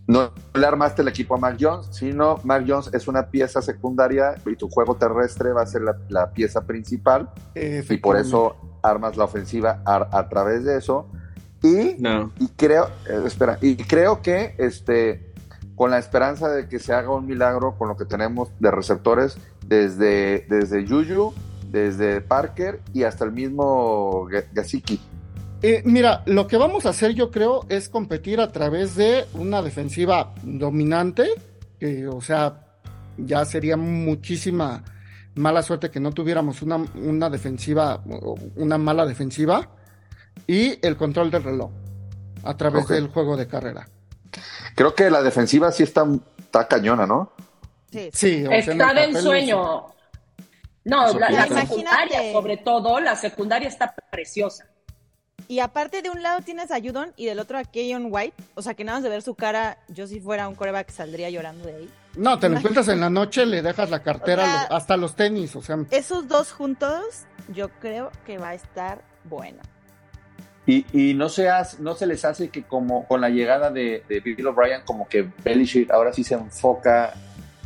No 0.06 0.32
le 0.54 0.66
armaste 0.66 1.02
el 1.02 1.08
equipo 1.08 1.35
a 1.35 1.38
Mac 1.38 1.58
Jones, 1.61 1.88
sino 1.92 2.40
Mac 2.42 2.64
Jones 2.66 2.88
es 2.94 3.08
una 3.08 3.30
pieza 3.30 3.61
secundaria 3.61 4.37
y 4.47 4.56
tu 4.56 4.68
juego 4.70 4.97
terrestre 4.97 5.52
va 5.52 5.62
a 5.62 5.66
ser 5.66 5.82
la, 5.82 5.99
la 6.08 6.32
pieza 6.32 6.62
principal 6.62 7.28
y 7.54 7.97
por 7.99 8.16
eso 8.16 8.56
armas 8.82 9.18
la 9.18 9.25
ofensiva 9.25 9.82
a, 9.85 10.08
a 10.18 10.28
través 10.30 10.64
de 10.64 10.78
eso. 10.78 11.11
Y, 11.62 11.96
No. 11.98 12.32
y 12.38 12.48
creo, 12.48 12.86
eh, 13.08 13.22
espera, 13.26 13.58
y 13.60 13.76
creo 13.76 14.22
que 14.22 14.54
este, 14.58 15.32
con 15.74 15.90
la 15.90 15.98
esperanza 15.98 16.48
de 16.48 16.68
que 16.68 16.78
se 16.78 16.92
haga 16.92 17.10
un 17.10 17.26
milagro 17.26 17.76
con 17.76 17.88
lo 17.88 17.96
que 17.96 18.04
tenemos 18.04 18.50
de 18.60 18.70
receptores 18.70 19.36
desde, 19.66 20.46
desde 20.48 20.86
Juju, 20.86 21.34
desde 21.70 22.20
Parker 22.20 22.80
y 22.94 23.02
hasta 23.02 23.24
el 23.24 23.32
mismo 23.32 24.26
Ga- 24.30 24.46
Gasicki. 24.52 25.00
Eh, 25.60 25.82
mira, 25.84 26.22
lo 26.26 26.46
que 26.46 26.56
vamos 26.56 26.86
a 26.86 26.90
hacer, 26.90 27.14
yo 27.14 27.30
creo, 27.32 27.66
es 27.68 27.88
competir 27.88 28.40
a 28.40 28.52
través 28.52 28.94
de 28.94 29.24
una 29.34 29.60
defensiva 29.60 30.32
dominante, 30.44 31.26
que, 31.80 32.06
o 32.06 32.20
sea, 32.20 32.64
ya 33.16 33.44
sería 33.44 33.76
muchísima 33.76 34.84
mala 35.34 35.62
suerte 35.62 35.90
que 35.90 35.98
no 35.98 36.12
tuviéramos 36.12 36.62
una, 36.62 36.76
una 36.76 37.28
defensiva, 37.28 38.00
una 38.56 38.78
mala 38.78 39.04
defensiva, 39.04 39.68
y 40.47 40.78
el 40.87 40.97
control 40.97 41.30
del 41.30 41.42
reloj 41.42 41.71
a 42.45 42.57
través 42.57 42.87
del 42.88 43.09
juego 43.09 43.37
de 43.37 43.47
carrera. 43.49 43.88
Creo 44.75 44.95
que 44.95 45.11
la 45.11 45.23
defensiva 45.23 45.73
sí 45.73 45.83
está, 45.83 46.07
está 46.38 46.68
cañona, 46.68 47.07
¿no? 47.07 47.33
Sí, 47.90 48.11
Sí, 48.12 48.45
o 48.47 48.49
sea, 48.50 48.59
en 48.59 48.62
el 48.64 48.80
Está 48.80 48.95
de 48.95 49.04
ensueño. 49.04 49.87
No, 50.85 51.12
la, 51.18 51.47
secundaria, 51.49 52.33
sobre 52.33 52.57
todo, 52.59 53.00
la 53.00 53.16
secundaria 53.16 53.68
está 53.68 53.95
preciosa. 54.11 54.66
Y 55.47 55.61
aparte 55.61 56.02
de 56.02 56.11
un 56.11 56.23
lado 56.23 56.40
tienes 56.42 56.71
a 56.71 56.80
Judon 56.80 57.12
y 57.16 57.26
del 57.26 57.38
otro 57.38 57.59
a 57.59 57.64
Keyon 57.64 58.09
White. 58.11 58.35
O 58.54 58.62
sea 58.62 58.75
que 58.75 58.85
nada 58.85 58.99
más 58.99 59.02
de 59.04 59.09
ver 59.11 59.23
su 59.23 59.35
cara, 59.35 59.78
yo 59.88 60.07
si 60.07 60.21
fuera 60.21 60.49
un 60.49 60.54
coreback 60.54 60.90
saldría 60.90 61.30
llorando 61.30 61.66
de 61.66 61.75
ahí. 61.76 61.90
No, 62.16 62.38
te 62.38 62.49
lo 62.49 62.59
encuentras 62.59 62.88
en 62.88 63.00
la 63.00 63.09
noche, 63.11 63.47
le 63.47 63.62
dejas 63.62 63.90
la 63.90 64.02
cartera, 64.02 64.42
O 64.42 64.47
sea- 64.47 64.62
los- 64.62 64.71
hasta 64.73 64.97
los 64.97 65.14
tenis, 65.14 65.54
o 65.57 65.62
sea, 65.62 65.78
Esos 65.90 66.28
dos 66.28 66.52
juntos, 66.52 67.02
yo 67.49 67.68
creo 67.80 68.11
que 68.26 68.38
va 68.38 68.50
a 68.50 68.54
estar 68.54 69.02
bueno. 69.25 69.59
Y, 70.68 70.84
y 70.92 71.14
no, 71.14 71.28
se 71.30 71.48
hace- 71.48 71.82
no 71.82 71.94
se 71.94 72.06
les 72.06 72.25
hace 72.26 72.50
que 72.50 72.62
como 72.62 73.06
con 73.08 73.20
la 73.22 73.30
llegada 73.30 73.70
de, 73.70 74.02
de 74.08 74.20
Bill 74.20 74.46
O'Brien, 74.48 74.82
como 74.84 75.08
que 75.08 75.26
Belichick 75.42 75.90
ahora 75.90 76.12
sí 76.12 76.22
se 76.22 76.34
enfoca 76.34 77.14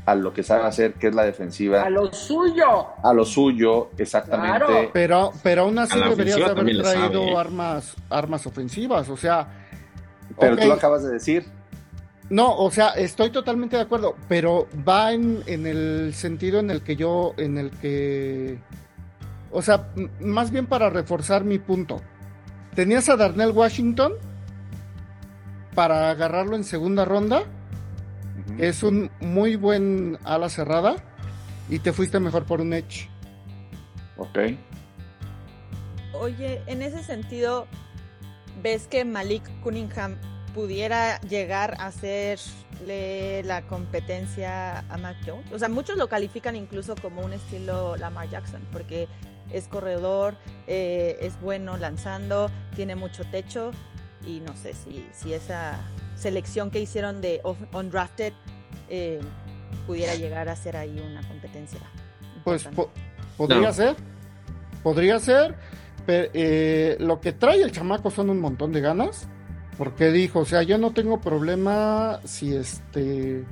a 0.06 0.14
lo 0.14 0.32
que 0.32 0.42
sabe 0.44 0.64
hacer, 0.64 0.94
que 0.94 1.08
es 1.08 1.14
la 1.14 1.24
defensiva, 1.24 1.82
A 1.82 1.90
lo 1.90 2.12
suyo. 2.12 2.86
a 3.02 3.12
lo 3.12 3.24
suyo, 3.24 3.90
exactamente. 3.98 4.58
Claro. 4.58 4.90
Pero, 4.92 5.32
pero 5.42 5.62
aún 5.62 5.78
así 5.80 5.98
deberías 5.98 6.40
haber 6.42 6.80
traído 6.82 7.38
armas, 7.38 7.94
armas 8.08 8.46
ofensivas. 8.46 9.08
O 9.08 9.16
sea, 9.16 9.48
Pero 10.38 10.56
tú 10.56 10.66
lo 10.68 10.74
acabas 10.74 11.02
de 11.04 11.12
decir. 11.12 11.44
no, 12.30 12.56
o 12.56 12.70
sea, 12.70 12.90
estoy 12.90 13.30
totalmente 13.30 13.76
de 13.76 13.82
acuerdo, 13.82 14.16
pero 14.28 14.66
va 14.88 15.12
en, 15.12 15.42
en 15.46 15.66
el 15.66 16.14
sentido 16.14 16.58
en 16.60 16.70
el 16.70 16.82
que 16.82 16.94
yo, 16.96 17.34
en 17.36 17.58
el 17.58 17.70
que, 17.72 18.58
o 19.50 19.60
sea, 19.60 19.88
más 20.20 20.50
bien 20.52 20.66
para 20.66 20.88
reforzar 20.88 21.44
mi 21.44 21.58
punto. 21.58 22.00
Tenías 22.74 23.08
a 23.10 23.16
Darnell 23.16 23.50
Washington 23.50 24.12
para 25.74 26.10
agarrarlo 26.10 26.56
en 26.56 26.64
segunda 26.64 27.04
ronda, 27.04 27.44
es 28.58 28.82
un 28.82 29.10
muy 29.20 29.56
buen 29.56 30.18
ala 30.24 30.48
cerrada 30.48 30.96
y 31.68 31.78
te 31.78 31.92
fuiste 31.92 32.20
mejor 32.20 32.44
por 32.44 32.60
un 32.60 32.72
edge. 32.72 33.08
Ok. 34.16 34.38
Oye, 36.14 36.62
en 36.66 36.82
ese 36.82 37.02
sentido, 37.02 37.66
¿ves 38.62 38.86
que 38.86 39.04
Malik 39.04 39.42
Cunningham 39.60 40.16
pudiera 40.54 41.20
llegar 41.22 41.74
a 41.78 41.86
hacerle 41.86 43.42
la 43.44 43.62
competencia 43.62 44.80
a 44.90 44.96
Mac 44.98 45.16
Jones? 45.26 45.50
O 45.52 45.58
sea, 45.58 45.68
muchos 45.68 45.96
lo 45.96 46.08
califican 46.08 46.56
incluso 46.56 46.94
como 46.96 47.22
un 47.22 47.32
estilo 47.32 47.96
Lamar 47.96 48.28
Jackson, 48.28 48.62
porque 48.72 49.08
es 49.52 49.68
corredor, 49.68 50.34
eh, 50.66 51.18
es 51.20 51.40
bueno 51.40 51.76
lanzando, 51.76 52.50
tiene 52.74 52.94
mucho 52.96 53.24
techo 53.30 53.70
y 54.26 54.40
no 54.40 54.56
sé 54.56 54.72
si, 54.74 55.06
si 55.12 55.32
esa 55.34 55.80
selección 56.14 56.70
que 56.70 56.80
hicieron 56.80 57.20
de 57.20 57.40
undrafted 57.72 58.32
eh, 58.88 59.20
pudiera 59.86 60.14
llegar 60.14 60.48
a 60.48 60.56
ser 60.56 60.76
ahí 60.76 60.98
una 61.00 61.26
competencia. 61.26 61.80
Pues 62.44 62.64
po- 62.64 62.90
podría 63.36 63.60
No. 63.68 63.72
ser, 63.72 63.96
podría 64.82 65.18
ser, 65.18 65.54
pero 66.06 66.30
eh, 66.34 66.96
lo 67.00 67.20
que 67.20 67.32
trae 67.32 67.62
el 67.62 67.72
chamaco 67.72 68.10
son 68.10 68.30
un 68.30 68.40
montón 68.40 68.72
de 68.72 68.80
ganas, 68.80 69.28
porque 69.78 70.10
dijo, 70.12 70.40
o 70.40 70.44
sea, 70.44 70.62
yo 70.62 70.78
no 70.78 70.92
tengo 70.92 71.20
problema 71.20 72.20
si 72.24 72.54
este, 72.54 73.44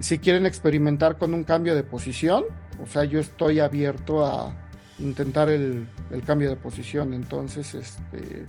si 0.00 0.18
quieren 0.18 0.46
experimentar 0.46 1.16
con 1.16 1.32
un 1.32 1.44
cambio 1.44 1.74
de 1.74 1.84
posición, 1.84 2.44
o 2.82 2.86
sea, 2.86 3.04
yo 3.04 3.20
estoy 3.20 3.60
abierto 3.60 4.26
a 4.26 4.54
intentar 4.98 5.48
el, 5.48 5.86
el 6.10 6.22
cambio 6.22 6.50
de 6.50 6.56
posición, 6.56 7.12
entonces, 7.14 7.74
este, 7.74 8.44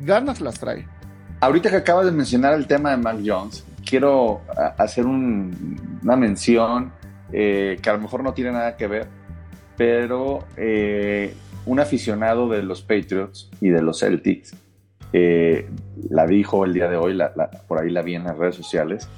ganas 0.00 0.40
las 0.40 0.58
trae. 0.58 0.86
Ahorita 1.40 1.70
que 1.70 1.76
acabas 1.76 2.06
de 2.06 2.12
mencionar 2.12 2.54
el 2.54 2.66
tema 2.66 2.90
de 2.90 2.96
Mac 2.98 3.18
Jones, 3.24 3.64
quiero 3.84 4.40
hacer 4.78 5.06
un- 5.06 5.98
una 6.02 6.16
mención 6.16 6.92
eh, 7.32 7.78
que 7.82 7.88
a 7.90 7.94
lo 7.94 7.98
mejor 8.00 8.22
no 8.22 8.34
tiene 8.34 8.52
nada 8.52 8.76
que 8.76 8.86
ver, 8.86 9.06
pero 9.76 10.44
eh, 10.56 11.34
un 11.66 11.80
aficionado 11.80 12.48
de 12.48 12.62
los 12.62 12.82
Patriots 12.82 13.48
y 13.60 13.70
de 13.70 13.80
los 13.82 14.00
Celtics 14.00 14.54
eh, 15.14 15.68
la 16.10 16.26
dijo 16.26 16.64
el 16.64 16.74
día 16.74 16.88
de 16.88 16.96
hoy, 16.96 17.14
la- 17.14 17.32
por 17.66 17.80
ahí 17.80 17.90
la 17.90 18.02
vi 18.02 18.14
en 18.14 18.24
las 18.24 18.36
redes 18.36 18.54
sociales, 18.54 19.08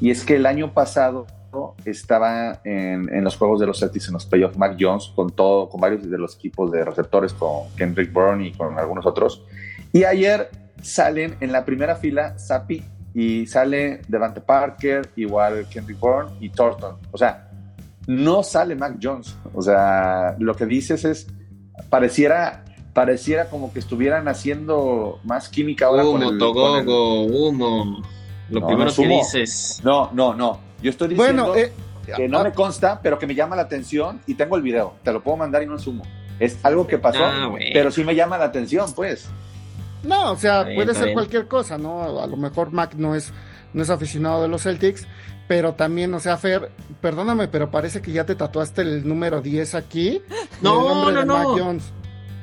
y 0.00 0.10
es 0.10 0.24
que 0.24 0.36
el 0.36 0.46
año 0.46 0.72
pasado 0.72 1.26
estaba 1.84 2.60
en, 2.64 3.12
en 3.14 3.24
los 3.24 3.36
juegos 3.36 3.60
de 3.60 3.66
los 3.66 3.78
Celtics, 3.80 4.08
en 4.08 4.14
los 4.14 4.26
playoffs, 4.26 4.56
Mac 4.58 4.76
Jones, 4.78 5.12
con 5.14 5.30
todo, 5.30 5.68
con 5.68 5.80
varios 5.80 6.08
de 6.08 6.18
los 6.18 6.36
equipos 6.36 6.70
de 6.70 6.84
receptores, 6.84 7.32
con 7.32 7.68
Kendrick 7.76 8.12
Bourne 8.12 8.48
y 8.48 8.52
con 8.52 8.78
algunos 8.78 9.06
otros, 9.06 9.42
y 9.92 10.04
ayer 10.04 10.50
salen 10.82 11.36
en 11.40 11.50
la 11.52 11.64
primera 11.64 11.96
fila 11.96 12.38
Sapi 12.38 12.84
y 13.14 13.46
sale 13.46 14.02
Devante 14.06 14.40
Parker, 14.40 15.10
igual 15.16 15.66
Kendrick 15.68 15.98
Bourne 15.98 16.32
y 16.40 16.50
Thornton. 16.50 16.96
O 17.10 17.18
sea, 17.18 17.50
no 18.06 18.42
sale 18.42 18.76
Mac 18.76 18.96
Jones. 19.02 19.34
O 19.54 19.60
sea, 19.62 20.36
lo 20.38 20.54
que 20.54 20.66
dices 20.66 21.04
es, 21.04 21.26
pareciera, 21.90 22.64
pareciera 22.92 23.46
como 23.50 23.72
que 23.72 23.78
estuvieran 23.80 24.28
haciendo 24.28 25.18
más 25.24 25.48
química 25.48 25.86
ahora 25.86 26.02
con 26.04 26.16
Humo, 26.16 26.22
el, 26.22 26.26
con 26.26 26.32
el- 26.34 26.38
Togogo, 26.38 27.22
humo. 27.24 28.02
Lo 28.50 28.60
No, 28.60 28.66
primero 28.66 28.90
no 28.90 28.96
que 28.96 29.08
dices. 29.08 29.80
No, 29.84 30.10
no, 30.12 30.34
no. 30.34 30.60
Yo 30.82 30.90
estoy 30.90 31.08
diciendo 31.08 31.48
Bueno, 31.48 31.58
eh, 31.58 31.72
que 32.16 32.28
no 32.28 32.42
me 32.42 32.52
consta, 32.52 33.00
pero 33.02 33.18
que 33.18 33.26
me 33.26 33.34
llama 33.34 33.56
la 33.56 33.62
atención 33.62 34.20
y 34.26 34.34
tengo 34.34 34.56
el 34.56 34.62
video. 34.62 34.94
Te 35.02 35.12
lo 35.12 35.22
puedo 35.22 35.36
mandar 35.36 35.62
y 35.62 35.66
no 35.66 35.76
es 35.76 35.86
humo. 35.86 36.04
Es 36.38 36.58
algo 36.62 36.86
que 36.86 36.98
pasó, 36.98 37.24
Ah, 37.24 37.50
pero 37.72 37.90
sí 37.90 38.04
me 38.04 38.14
llama 38.14 38.38
la 38.38 38.44
atención, 38.46 38.92
pues. 38.94 39.28
No, 40.04 40.32
o 40.32 40.36
sea, 40.36 40.62
bien, 40.62 40.76
puede 40.76 40.94
ser 40.94 41.06
bien. 41.06 41.14
cualquier 41.14 41.48
cosa, 41.48 41.76
¿no? 41.76 42.20
A 42.22 42.26
lo 42.26 42.36
mejor 42.36 42.70
Mac 42.70 42.94
no 42.94 43.14
es 43.14 43.32
no 43.72 43.82
es 43.82 43.90
aficionado 43.90 44.42
de 44.42 44.48
los 44.48 44.62
Celtics, 44.62 45.06
pero 45.46 45.74
también, 45.74 46.12
o 46.14 46.20
sea, 46.20 46.36
Fer, 46.36 46.70
perdóname, 47.00 47.48
pero 47.48 47.70
parece 47.70 48.00
que 48.00 48.12
ya 48.12 48.24
te 48.24 48.34
tatuaste 48.34 48.82
el 48.82 49.06
número 49.06 49.40
10 49.40 49.74
aquí. 49.74 50.22
No, 50.62 51.10
no, 51.10 51.24
no. 51.24 51.78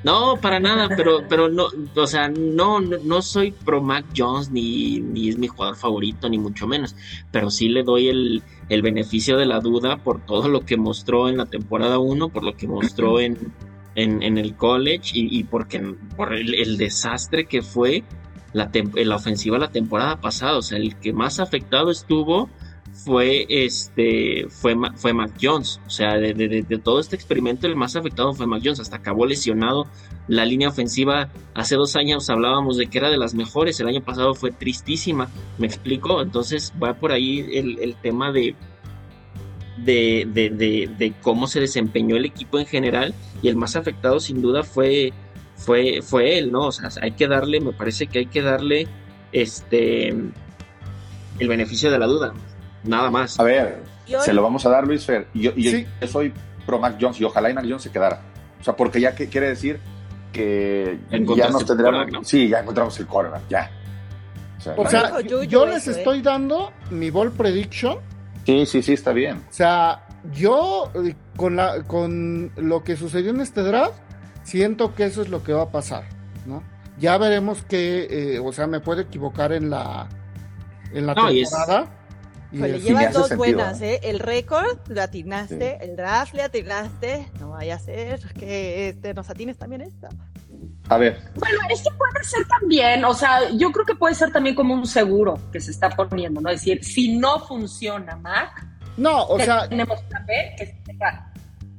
No, 0.05 0.37
para 0.39 0.59
nada, 0.59 0.87
pero, 0.95 1.23
pero 1.27 1.49
no, 1.49 1.65
o 1.95 2.05
sea, 2.05 2.29
no, 2.29 2.79
no, 2.79 3.21
soy 3.23 3.51
pro 3.51 3.81
Mac 3.81 4.05
Jones, 4.15 4.51
ni, 4.51 4.99
ni 4.99 5.29
es 5.29 5.37
mi 5.39 5.47
jugador 5.47 5.77
favorito, 5.77 6.29
ni 6.29 6.37
mucho 6.37 6.67
menos, 6.67 6.95
pero 7.31 7.49
sí 7.49 7.69
le 7.69 7.81
doy 7.81 8.09
el, 8.09 8.43
el 8.69 8.83
beneficio 8.83 9.35
de 9.35 9.47
la 9.47 9.61
duda 9.61 9.97
por 9.97 10.23
todo 10.23 10.47
lo 10.47 10.61
que 10.61 10.77
mostró 10.77 11.27
en 11.27 11.37
la 11.37 11.47
temporada 11.47 11.97
1, 11.97 12.29
por 12.29 12.43
lo 12.43 12.55
que 12.55 12.67
mostró 12.67 13.19
en, 13.19 13.51
en, 13.95 14.37
el 14.37 14.55
college 14.55 15.09
y, 15.15 15.43
porque, 15.45 15.95
por 16.15 16.35
el, 16.35 16.77
desastre 16.77 17.45
que 17.45 17.63
fue 17.63 18.03
la, 18.53 18.69
la 18.93 19.15
ofensiva 19.15 19.57
la 19.57 19.71
temporada 19.71 20.21
pasada, 20.21 20.55
o 20.59 20.61
sea, 20.61 20.77
el 20.77 20.97
que 20.97 21.13
más 21.13 21.39
afectado 21.39 21.89
estuvo 21.89 22.47
fue 22.95 23.45
este 23.49 24.47
fue 24.49 24.75
fue 24.95 25.13
Mac 25.13 25.31
Jones. 25.39 25.81
O 25.85 25.89
sea 25.89 26.15
de, 26.17 26.63
todo 26.83 26.99
este 26.99 27.15
experimento 27.15 27.67
el 27.67 27.75
más 27.75 27.95
afectado 27.95 28.33
fue 28.33 28.47
Mac 28.47 28.61
Jones. 28.63 28.79
Hasta 28.79 28.97
acabó 28.97 29.25
lesionado 29.25 29.87
la 30.27 30.45
línea 30.45 30.69
ofensiva. 30.69 31.29
Hace 31.53 31.75
dos 31.75 31.95
años 31.95 32.29
hablábamos 32.29 32.77
de 32.77 32.87
que 32.87 32.97
era 32.97 33.09
de 33.09 33.17
las 33.17 33.33
mejores. 33.33 33.79
El 33.79 33.87
año 33.87 34.01
pasado 34.01 34.33
fue 34.33 34.51
tristísima. 34.51 35.29
Me 35.57 35.67
explico 35.67 36.21
entonces 36.21 36.73
va 36.81 36.93
por 36.95 37.11
ahí 37.11 37.45
el, 37.53 37.95
tema 38.01 38.31
de 38.31 38.55
de, 39.77 40.25
de, 40.25 41.13
cómo 41.21 41.47
se 41.47 41.59
desempeñó 41.59 42.15
el 42.15 42.25
equipo 42.25 42.59
en 42.59 42.65
general. 42.65 43.13
Y 43.41 43.49
el 43.49 43.57
más 43.57 43.75
afectado 43.75 44.19
sin 44.19 44.41
duda 44.41 44.63
fue 44.63 45.11
fue 45.57 46.01
fue 46.01 46.37
él 46.37 46.51
no 46.51 46.67
o 46.67 46.71
sea 46.73 46.89
hay 47.01 47.11
que 47.11 47.29
darle 47.29 47.61
me 47.61 47.71
parece 47.71 48.07
que 48.07 48.19
hay 48.19 48.25
que 48.25 48.41
darle 48.41 48.89
este 49.31 50.09
el 50.09 51.47
beneficio 51.47 51.89
de 51.89 51.97
la 51.97 52.07
duda 52.07 52.33
Nada 52.85 53.09
más. 53.09 53.39
A 53.39 53.43
ver, 53.43 53.83
se 54.05 54.33
lo 54.33 54.41
vamos 54.41 54.65
a 54.65 54.69
dar, 54.69 54.85
Luis 54.87 55.05
Fer. 55.05 55.27
Yo, 55.33 55.53
yo, 55.55 55.71
soy 56.07 56.33
pro 56.65 56.79
Mac 56.79 56.97
Jones 56.99 57.19
y 57.19 57.23
ojalá 57.23 57.49
y 57.49 57.53
Mac 57.53 57.65
Jones 57.67 57.83
se 57.83 57.91
quedara. 57.91 58.21
O 58.59 58.63
sea, 58.63 58.75
porque 58.75 58.99
ya 58.99 59.15
que, 59.15 59.27
quiere 59.27 59.49
decir 59.49 59.79
que 60.31 60.99
ya 61.35 61.49
nos 61.49 61.65
tendremos. 61.65 62.27
Sí, 62.27 62.49
ya 62.49 62.59
encontramos 62.59 62.99
el 62.99 63.07
corner, 63.07 63.41
ya. 63.49 63.71
O 64.77 64.89
sea, 64.89 65.21
yo, 65.21 65.65
les 65.65 65.87
¿eh? 65.87 65.91
estoy 65.91 66.21
dando 66.21 66.71
mi 66.89 67.09
ball 67.09 67.31
prediction. 67.31 67.99
Sí, 68.45 68.65
sí, 68.65 68.81
sí, 68.81 68.93
está 68.93 69.11
bien. 69.11 69.37
O 69.49 69.53
sea, 69.53 70.07
yo 70.33 70.91
eh, 70.95 71.15
con, 71.35 71.55
la, 71.55 71.83
con 71.83 72.51
lo 72.55 72.83
que 72.83 72.95
sucedió 72.95 73.31
en 73.31 73.41
este 73.41 73.61
draft, 73.61 73.95
siento 74.43 74.93
que 74.95 75.05
eso 75.05 75.21
es 75.21 75.29
lo 75.29 75.43
que 75.43 75.53
va 75.53 75.63
a 75.63 75.71
pasar, 75.71 76.03
¿no? 76.45 76.63
Ya 76.97 77.17
veremos 77.17 77.63
que, 77.63 78.07
eh, 78.09 78.39
o 78.39 78.51
sea, 78.53 78.67
me 78.67 78.79
puedo 78.79 79.01
equivocar 79.01 79.51
en 79.51 79.69
la, 79.69 80.07
en 80.93 81.07
la 81.07 81.15
temporada. 81.15 81.87
Le 82.55 82.79
llevas 82.79 83.13
dos 83.13 83.35
buenas, 83.35 83.81
¿eh? 83.81 83.99
El 84.03 84.19
récord 84.19 84.77
lo 84.87 85.01
atinaste, 85.01 85.77
el 85.81 85.95
draft 85.95 86.33
le 86.33 86.43
atinaste. 86.43 87.27
No 87.39 87.51
vaya 87.51 87.75
a 87.75 87.79
ser 87.79 88.21
que 88.33 88.89
este, 88.89 89.13
nos 89.13 89.29
atines 89.29 89.57
también 89.57 89.81
esto. 89.81 90.07
A 90.87 90.97
ver. 90.97 91.19
Bueno, 91.35 91.57
esto 91.69 91.89
puede 91.97 92.23
ser 92.23 92.47
también, 92.47 93.03
o 93.05 93.13
sea, 93.13 93.49
yo 93.57 93.71
creo 93.71 93.85
que 93.85 93.95
puede 93.95 94.13
ser 94.13 94.31
también 94.31 94.55
como 94.55 94.73
un 94.73 94.85
seguro 94.85 95.39
que 95.51 95.59
se 95.59 95.71
está 95.71 95.89
poniendo, 95.89 96.41
¿no? 96.41 96.49
Es 96.49 96.61
decir, 96.61 96.83
si 96.83 97.17
no 97.17 97.39
funciona 97.39 98.15
Mac, 98.15 98.65
no, 98.97 99.25
o 99.25 99.39
sea, 99.39 99.67
tenemos 99.67 99.99
que 100.01 100.15
ver 100.27 100.55
que 100.57 100.65
se 100.67 100.97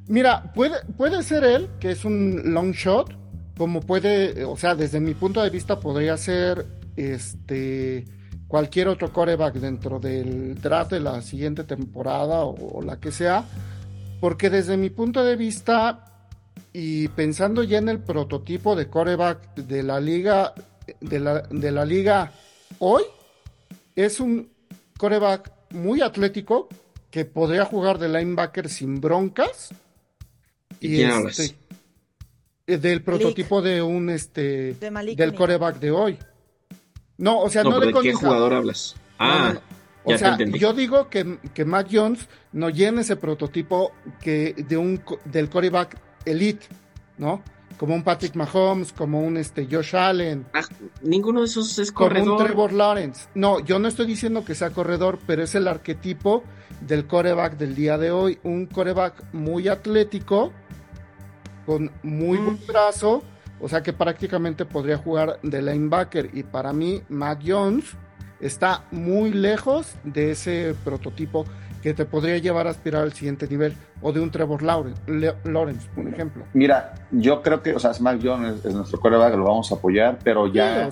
Mira, 0.09 0.53
puede, 0.55 0.85
puede 0.97 1.23
ser 1.23 1.45
él, 1.45 1.69
que 1.81 1.91
es 1.91 2.05
un 2.05 2.43
long 2.53 2.73
shot, 2.73 3.17
como 3.57 3.81
puede, 3.81 4.45
o 4.45 4.57
sea, 4.57 4.75
desde 4.75 5.01
mi 5.01 5.15
punto 5.15 5.43
de 5.43 5.51
vista 5.51 5.81
podría 5.81 6.17
ser 6.17 6.67
este 6.97 8.05
cualquier 8.49 8.89
otro 8.89 9.13
coreback 9.13 9.55
dentro 9.55 9.99
del 9.99 10.61
draft 10.61 10.93
de 10.93 11.01
la 11.01 11.23
siguiente 11.23 11.65
temporada 11.65 12.45
o, 12.45 12.81
la 12.83 12.99
que 12.99 13.13
sea, 13.13 13.45
porque 14.21 14.51
desde 14.51 14.77
mi 14.77 14.91
punto 14.91 15.25
de 15.25 15.37
vista 15.37 16.29
y 16.73 17.09
pensando 17.09 17.63
ya 17.63 17.79
en 17.79 17.89
el 17.89 18.01
prototipo 18.01 18.77
de 18.77 18.89
coreback 18.89 19.55
de 19.57 19.83
la 19.83 20.01
liga 20.01 20.55
de 21.01 21.21
la, 21.21 21.43
de 21.43 21.73
la 21.73 21.85
liga 21.85 22.33
hoy, 22.79 23.03
es 23.95 24.21
un 24.21 24.51
coreback 24.99 25.53
muy 25.71 26.01
atlético 26.01 26.69
que 27.11 27.25
podría 27.25 27.65
jugar 27.65 27.99
de 27.99 28.09
linebacker 28.09 28.69
sin 28.69 29.01
broncas. 29.01 29.71
Y 30.81 31.03
este, 31.03 31.57
eh, 32.67 32.77
del 32.77 33.03
prototipo 33.03 33.63
de 33.63 33.81
un 33.81 34.11
este 34.11 34.75
del 34.75 35.35
coreback 35.35 35.79
de 35.79 35.91
hoy. 35.91 36.19
No, 37.19 37.41
o 37.41 37.49
sea, 37.49 37.65
no, 37.65 37.81
de, 37.81 37.93
qué 37.93 38.13
jugador 38.13 38.53
hablas. 38.53 38.95
Ah, 39.19 39.55
o 40.05 40.17
sea, 40.17 40.37
yo 40.39 40.73
digo 40.73 41.09
que, 41.09 41.39
que 41.53 41.65
Mac 41.65 41.89
Jones 41.91 42.29
no 42.53 42.71
llena 42.71 43.01
ese 43.01 43.17
prototipo 43.17 43.93
que 44.21 44.55
de 44.69 44.77
un 44.77 45.03
del 45.25 45.51
quarterback 45.51 45.99
elite, 46.25 46.67
¿no? 47.19 47.43
Como 47.77 47.95
un 47.95 48.03
Patrick 48.03 48.35
Mahomes, 48.37 48.93
como 48.93 49.21
un 49.21 49.37
este 49.37 49.67
Josh 49.71 49.97
Allen. 49.97 50.47
Ah, 50.55 50.63
ninguno 51.03 51.41
de 51.41 51.47
esos 51.47 51.79
es 51.79 51.91
corredor. 51.91 52.25
Como 52.25 52.39
un 52.39 52.45
Trevor 52.45 52.73
Lawrence. 52.73 53.29
No, 53.35 53.61
yo 53.61 53.79
no 53.79 53.89
estoy 53.89 54.07
diciendo 54.07 54.45
que 54.45 54.55
sea 54.55 54.71
corredor, 54.71 55.19
pero 55.27 55.43
es 55.43 55.55
el 55.55 55.67
arquetipo 55.69 56.45
del 56.81 57.07
coreback 57.07 57.57
del 57.57 57.75
día 57.75 57.99
de 57.99 58.11
hoy. 58.11 58.39
Un 58.45 58.67
coreback 58.67 59.33
muy 59.33 59.69
atlético, 59.69 60.53
con 61.67 61.91
muy 62.03 62.39
buen 62.39 62.55
mm. 62.55 62.67
brazo, 62.67 63.23
o 63.61 63.69
sea 63.69 63.83
que 63.83 63.93
prácticamente 63.93 64.65
podría 64.65 64.99
jugar 64.99 65.39
de 65.43 65.63
linebacker. 65.63 66.31
Y 66.33 66.43
para 66.43 66.73
mí, 66.73 67.03
Mac 67.09 67.41
Jones 67.45 67.97
está 68.41 68.85
muy 68.91 69.33
lejos 69.33 69.95
de 70.05 70.33
ese 70.33 70.75
prototipo 70.85 71.47
que 71.83 71.95
te 71.95 72.05
podría 72.05 72.37
llevar 72.39 72.67
a 72.67 72.71
aspirar 72.71 73.03
al 73.03 73.13
siguiente 73.13 73.47
nivel. 73.47 73.75
O 74.03 74.13
de 74.13 74.21
un 74.21 74.31
Trevor 74.31 74.63
Lawrence, 74.63 75.89
por 75.95 76.07
ejemplo. 76.07 76.45
Mira, 76.53 76.95
yo 77.13 77.41
creo 77.41 77.63
que, 77.63 77.75
o 77.75 77.79
sea, 77.79 77.93
Mac 78.01 78.19
Jones 78.23 78.63
es, 78.65 78.75
nuestro 78.75 79.01
coreback, 79.01 79.35
lo 79.37 79.45
vamos 79.45 79.73
a 79.73 79.77
apoyar, 79.77 80.19
pero 80.23 80.49
ya, 80.49 80.91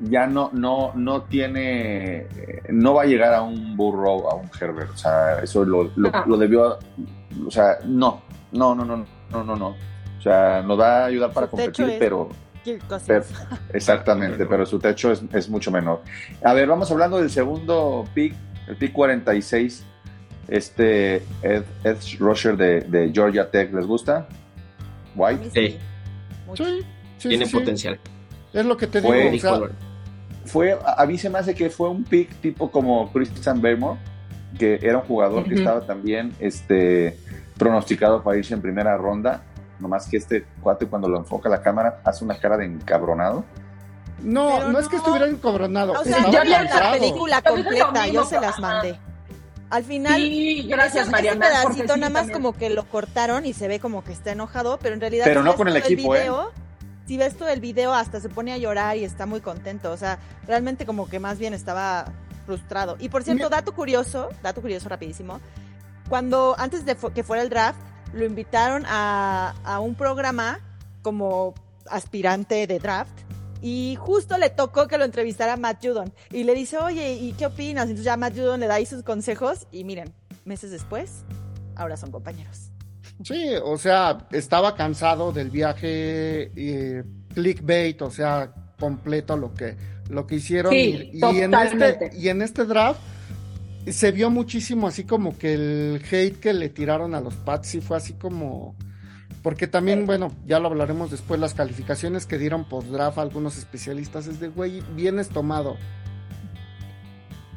ya 0.00 0.26
no, 0.26 0.50
no, 0.52 0.92
no 0.94 1.22
tiene, 1.22 2.28
no 2.70 2.94
va 2.94 3.02
a 3.02 3.06
llegar 3.06 3.34
a 3.34 3.42
un 3.42 3.76
Burrow, 3.76 4.30
a 4.30 4.36
un 4.36 4.48
Herbert. 4.58 4.90
O 4.90 4.96
sea, 4.96 5.40
eso 5.40 5.64
lo, 5.64 5.90
lo, 5.96 6.10
ah. 6.12 6.24
lo 6.26 6.36
debió, 6.38 6.78
o 7.46 7.50
sea, 7.50 7.78
no, 7.84 8.22
no, 8.52 8.74
no, 8.74 8.84
no, 8.84 9.04
no, 9.30 9.44
no, 9.44 9.56
no 9.56 9.95
o 10.18 10.22
sea, 10.22 10.62
nos 10.62 10.78
va 10.78 11.02
a 11.02 11.04
ayudar 11.06 11.32
para 11.32 11.46
competir, 11.46 11.96
pero, 11.98 12.30
exactamente, 13.72 14.46
pero 14.46 14.66
su 14.66 14.78
techo 14.78 15.12
es, 15.12 15.48
mucho 15.48 15.70
menor. 15.70 16.02
A 16.42 16.52
ver, 16.52 16.66
vamos 16.66 16.90
hablando 16.90 17.18
del 17.18 17.30
segundo 17.30 18.04
pick, 18.14 18.34
el 18.68 18.76
pick 18.76 18.92
46, 18.92 19.84
este 20.48 21.16
Ed, 21.42 21.64
Ed 21.84 21.96
Rusher 22.18 22.56
de, 22.56 23.10
Georgia 23.12 23.50
Tech, 23.50 23.72
¿les 23.72 23.86
gusta? 23.86 24.26
White. 25.14 25.50
Sí. 25.54 25.78
sí, 27.18 27.28
Tiene 27.28 27.46
potencial. 27.46 27.98
Es 28.52 28.64
lo 28.64 28.76
que 28.76 28.86
te 28.86 29.00
digo. 29.00 29.68
fue, 30.44 30.78
a 30.84 31.06
mí 31.06 31.18
se 31.18 31.30
me 31.30 31.38
hace 31.38 31.54
que 31.54 31.70
fue 31.70 31.88
un 31.90 32.04
pick 32.04 32.34
tipo 32.40 32.70
como 32.70 33.12
Christian 33.12 33.60
Belmore, 33.60 33.98
que 34.58 34.78
era 34.82 34.98
un 34.98 35.04
jugador 35.04 35.44
que 35.44 35.54
estaba 35.54 35.82
también 35.82 36.32
este, 36.40 37.18
pronosticado 37.58 38.22
para 38.22 38.38
irse 38.38 38.54
en 38.54 38.62
primera 38.62 38.96
ronda 38.96 39.44
nomás 39.78 40.08
que 40.08 40.16
este 40.16 40.46
cuate 40.60 40.86
cuando 40.86 41.08
lo 41.08 41.18
enfoca 41.18 41.48
la 41.48 41.62
cámara 41.62 42.00
hace 42.04 42.24
una 42.24 42.38
cara 42.38 42.56
de 42.56 42.66
encabronado. 42.66 43.44
No, 44.22 44.68
no, 44.68 44.78
es 44.78 44.88
que 44.88 44.96
estuviera 44.96 45.26
encabronado. 45.26 45.92
O 45.92 46.04
sea, 46.04 46.30
yo 46.30 46.42
vi 46.42 46.48
la 46.48 46.92
película 46.92 47.42
completa, 47.42 48.06
yo 48.08 48.24
se 48.24 48.40
las 48.40 48.58
mandé. 48.58 48.98
Al 49.68 49.84
final, 49.84 50.20
sí, 50.20 50.62
gracias 50.68 51.10
Mariana. 51.10 51.46
Ese 51.46 51.56
pedacito 51.56 51.96
nada 51.96 52.10
más 52.10 52.30
como 52.30 52.52
que 52.52 52.70
lo 52.70 52.84
cortaron 52.88 53.44
y 53.46 53.52
se 53.52 53.66
ve 53.66 53.80
como 53.80 54.04
que 54.04 54.12
está 54.12 54.32
enojado, 54.32 54.78
pero 54.80 54.94
en 54.94 55.00
realidad. 55.00 55.24
Pero 55.24 55.42
no 55.42 55.54
con 55.54 55.68
el 55.68 55.76
equipo, 55.76 56.14
¿eh? 56.14 56.30
Si 57.06 57.16
ves 57.16 57.36
todo 57.36 57.48
el 57.48 57.60
video, 57.60 57.92
hasta 57.92 58.20
se 58.20 58.28
pone 58.28 58.52
a 58.52 58.58
llorar 58.58 58.96
y 58.96 59.04
está 59.04 59.26
muy 59.26 59.40
contento. 59.40 59.92
O 59.92 59.96
sea, 59.96 60.18
realmente 60.46 60.86
como 60.86 61.08
que 61.08 61.20
más 61.20 61.38
bien 61.38 61.54
estaba 61.54 62.06
frustrado. 62.46 62.96
Y 62.98 63.08
por 63.08 63.22
cierto, 63.22 63.48
dato 63.48 63.74
curioso, 63.74 64.28
dato 64.42 64.60
curioso 64.60 64.88
rapidísimo. 64.88 65.40
Cuando 66.08 66.54
antes 66.58 66.84
de 66.84 66.96
que 67.14 67.22
fuera 67.24 67.42
el 67.42 67.48
draft, 67.48 67.78
lo 68.12 68.24
invitaron 68.24 68.84
a, 68.86 69.80
un 69.82 69.94
programa 69.94 70.60
como 71.02 71.54
aspirante 71.88 72.66
de 72.66 72.78
draft 72.78 73.18
y 73.62 73.96
justo 73.98 74.38
le 74.38 74.50
tocó 74.50 74.86
que 74.86 74.98
lo 74.98 75.04
entrevistara 75.04 75.56
Matt 75.56 75.84
Judon 75.84 76.12
y 76.30 76.44
le 76.44 76.54
dice, 76.54 76.78
oye, 76.78 77.14
¿y 77.14 77.32
qué 77.32 77.46
opinas? 77.46 77.84
Entonces 77.84 78.04
ya 78.04 78.16
Matt 78.16 78.34
Judon 78.34 78.60
le 78.60 78.66
da 78.66 78.74
ahí 78.74 78.86
sus 78.86 79.02
consejos 79.02 79.66
y 79.70 79.84
miren, 79.84 80.12
meses 80.44 80.70
después, 80.70 81.24
ahora 81.74 81.96
son 81.96 82.10
compañeros. 82.10 82.70
Sí, 83.24 83.54
o 83.62 83.78
sea, 83.78 84.26
estaba 84.30 84.74
cansado 84.74 85.32
del 85.32 85.50
viaje 85.50 86.50
eh, 86.54 87.04
clickbait, 87.34 88.00
o 88.02 88.10
sea, 88.10 88.52
completo 88.78 89.36
lo 89.36 89.54
que, 89.54 89.76
lo 90.10 90.26
que 90.26 90.36
hicieron. 90.36 90.72
y, 90.74 91.10
en 91.22 91.54
este, 91.54 92.10
y 92.14 92.28
en 92.28 92.42
este 92.42 92.64
draft 92.66 93.00
se 93.92 94.12
vio 94.12 94.30
muchísimo 94.30 94.86
así 94.88 95.04
como 95.04 95.36
que 95.38 95.54
el 95.54 96.02
hate 96.10 96.38
que 96.40 96.52
le 96.52 96.68
tiraron 96.68 97.14
a 97.14 97.20
los 97.20 97.34
Pats 97.34 97.68
sí 97.68 97.80
fue 97.80 97.96
así 97.96 98.14
como 98.14 98.74
porque 99.42 99.68
también, 99.68 100.06
bueno, 100.06 100.32
ya 100.44 100.58
lo 100.58 100.66
hablaremos 100.66 101.10
después, 101.12 101.38
las 101.38 101.54
calificaciones 101.54 102.26
que 102.26 102.36
dieron 102.36 102.64
post-draft 102.68 103.18
algunos 103.18 103.56
especialistas 103.58 104.26
es 104.26 104.40
de, 104.40 104.48
güey, 104.48 104.82
vienes 104.96 105.28
tomado. 105.28 105.76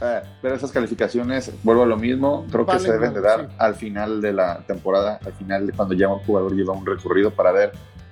eh, 0.01 0.21
pero 0.41 0.53
esas 0.55 0.71
calificaciones, 0.71 1.51
vuelvo 1.63 1.83
a 1.83 1.85
lo 1.87 1.97
mismo, 1.97 2.45
creo 2.51 2.65
que 2.67 2.79
se 2.79 2.91
deben 2.91 3.13
de 3.13 3.21
dar 3.21 3.47
sí. 3.49 3.55
al 3.57 3.73
final 3.75 4.21
de 4.21 4.33
la 4.33 4.59
temporada, 4.67 5.19
al 5.25 5.33
final 5.33 5.65
de 5.67 5.73
cuando 5.73 5.95
ya 5.95 6.07
un 6.09 6.19
jugador 6.19 6.55
lleva 6.55 6.73
un 6.73 6.85
recorrido 6.85 7.31
para 7.31 7.51
ver 7.51 7.71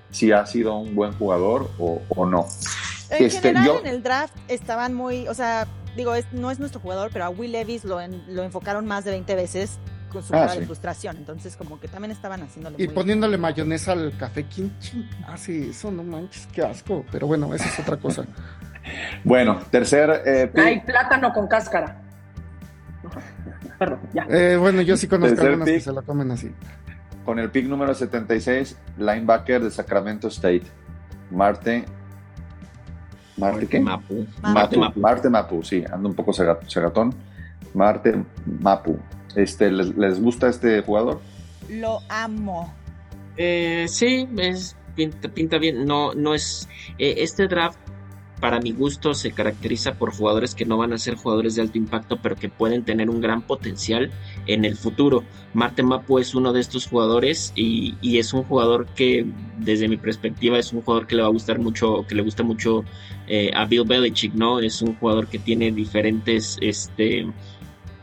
si 0.10 0.32
ha 0.32 0.44
sido 0.48 0.76
un 0.78 0.96
buen 0.96 1.14
jugador 1.14 1.70
o, 1.78 2.02
o 2.10 2.26
no. 2.26 2.48
En 3.12 3.26
Este, 3.26 3.42
general, 3.42 3.66
yo- 3.66 3.80
en 3.80 3.88
el 3.88 4.02
draft 4.04 4.36
estaban 4.48 4.94
muy, 4.96 5.28
o 5.28 5.34
sea, 5.36 5.68
digo, 5.98 6.16
es- 6.16 6.32
no 6.32 6.50
es 6.52 6.60
nuestro 6.60 6.80
jugador, 6.80 7.10
pero 7.12 7.26
a 7.26 7.30
Will 7.30 7.52
Levis 7.52 7.84
lo, 7.84 8.00
en- 8.00 8.24
lo 8.34 8.44
enfocaron 8.44 8.86
más 8.86 9.04
de 9.04 9.12
20 9.12 9.36
veces 9.36 9.80
con 10.12 10.24
su 10.24 10.34
Ah, 10.34 10.40
cara 10.40 10.54
sí. 10.54 10.60
de 10.60 10.66
frustración. 10.66 11.18
Entonces, 11.18 11.58
como 11.58 11.80
que 11.82 11.90
también 11.90 12.12
estaban 12.12 12.42
haciéndole 12.42 12.78
Y 12.82 12.86
muy- 12.86 12.96
poniéndole 12.96 13.38
mayonesa 13.38 13.92
al 13.92 14.16
café 14.18 14.44
quinchín. 14.46 15.10
Ah, 15.28 15.36
sí, 15.36 15.68
eso 15.72 15.92
no 15.92 16.04
manches, 16.04 16.48
qué 16.54 16.62
asco. 16.64 17.04
Pero 17.12 17.28
bueno, 17.28 17.54
esa 17.54 17.66
es 17.68 17.80
otra 17.80 17.98
cosa. 17.98 18.24
Bueno, 19.26 19.60
tercer 19.70 20.22
eh, 20.26 20.48
pick, 20.48 20.64
Hay 20.64 20.80
plátano 20.80 21.34
con 21.34 21.46
cáscara. 21.50 22.02
Perdón, 23.78 24.00
ya. 24.14 24.26
Eh, 24.30 24.56
bueno, 24.58 24.82
yo 24.82 24.96
sí 24.96 25.08
conozco 25.10 25.36
Tercer 25.36 25.48
algunas 25.50 25.68
que 25.68 25.74
pick. 25.74 25.84
se 25.84 25.92
la 25.92 26.02
comen 26.04 26.32
así. 26.32 26.52
con 27.26 27.38
el 27.40 27.52
pick 27.52 27.66
número 27.68 27.94
76, 27.94 28.78
linebacker 28.98 29.62
de 29.62 29.72
Sacramento 29.72 30.30
State, 30.30 30.64
Marte. 31.32 31.84
¿Marte 33.38 33.68
qué? 33.68 33.80
Mapu. 33.80 34.26
Marte 34.42 34.78
Mapu. 34.78 35.00
Marte 35.00 35.30
Mapu, 35.30 35.64
sí, 35.64 35.84
ando 35.92 36.10
un 36.10 36.16
poco 36.16 36.32
cega- 36.34 36.60
cegatón. 36.68 37.14
Marte 37.74 38.24
Mapu. 38.60 38.98
Este, 39.36 39.72
¿les, 39.72 39.96
les 39.98 40.20
gusta 40.22 40.50
este 40.50 40.82
jugador? 40.82 41.20
Lo 41.70 42.00
amo. 42.10 42.74
Eh, 43.38 43.86
sí, 43.88 44.28
es, 44.38 44.76
pinta, 44.96 45.30
pinta 45.30 45.58
bien. 45.60 45.86
No, 45.86 46.14
no 46.14 46.34
es. 46.34 46.68
eh, 46.98 47.16
este 47.20 47.48
draft, 47.48 47.78
para 48.40 48.60
mi 48.60 48.72
gusto, 48.72 49.14
se 49.14 49.32
caracteriza 49.32 49.96
por 49.96 50.14
jugadores 50.14 50.54
que 50.54 50.66
no 50.66 50.78
van 50.78 50.94
a 50.94 50.98
ser 50.98 51.16
jugadores 51.16 51.56
de 51.56 51.64
alto 51.64 51.78
impacto, 51.78 52.20
pero 52.22 52.36
que 52.36 52.50
pueden 52.50 52.84
tener 52.84 53.10
un 53.10 53.20
gran 53.20 53.42
potencial 53.42 54.12
en 54.46 54.64
el 54.64 54.76
futuro. 54.76 55.24
Marte 55.54 55.82
Mapu 55.82 56.20
es 56.20 56.36
uno 56.36 56.54
de 56.54 56.60
estos 56.60 56.88
jugadores 56.88 57.52
y, 57.56 57.96
es 58.18 58.34
un 58.34 58.44
jugador 58.44 58.86
que, 58.96 59.26
desde 59.58 59.88
mi 59.88 59.98
perspectiva, 59.98 60.60
es 60.60 60.72
un 60.72 60.82
jugador 60.82 61.08
que 61.08 61.16
le 61.16 61.24
va 61.24 61.28
a 61.28 61.32
gustar 61.32 61.60
mucho, 61.60 62.06
que 62.08 62.16
le 62.16 62.22
gusta 62.22 62.44
mucho 62.44 62.84
eh, 63.28 63.52
a 63.56 63.66
Bill 63.66 63.86
Belichick, 63.86 64.34
¿no? 64.34 64.60
Es 64.60 64.82
un 64.82 64.96
jugador 64.96 65.28
que 65.28 65.40
tiene 65.40 65.72
diferentes, 65.72 66.58
este 66.62 67.26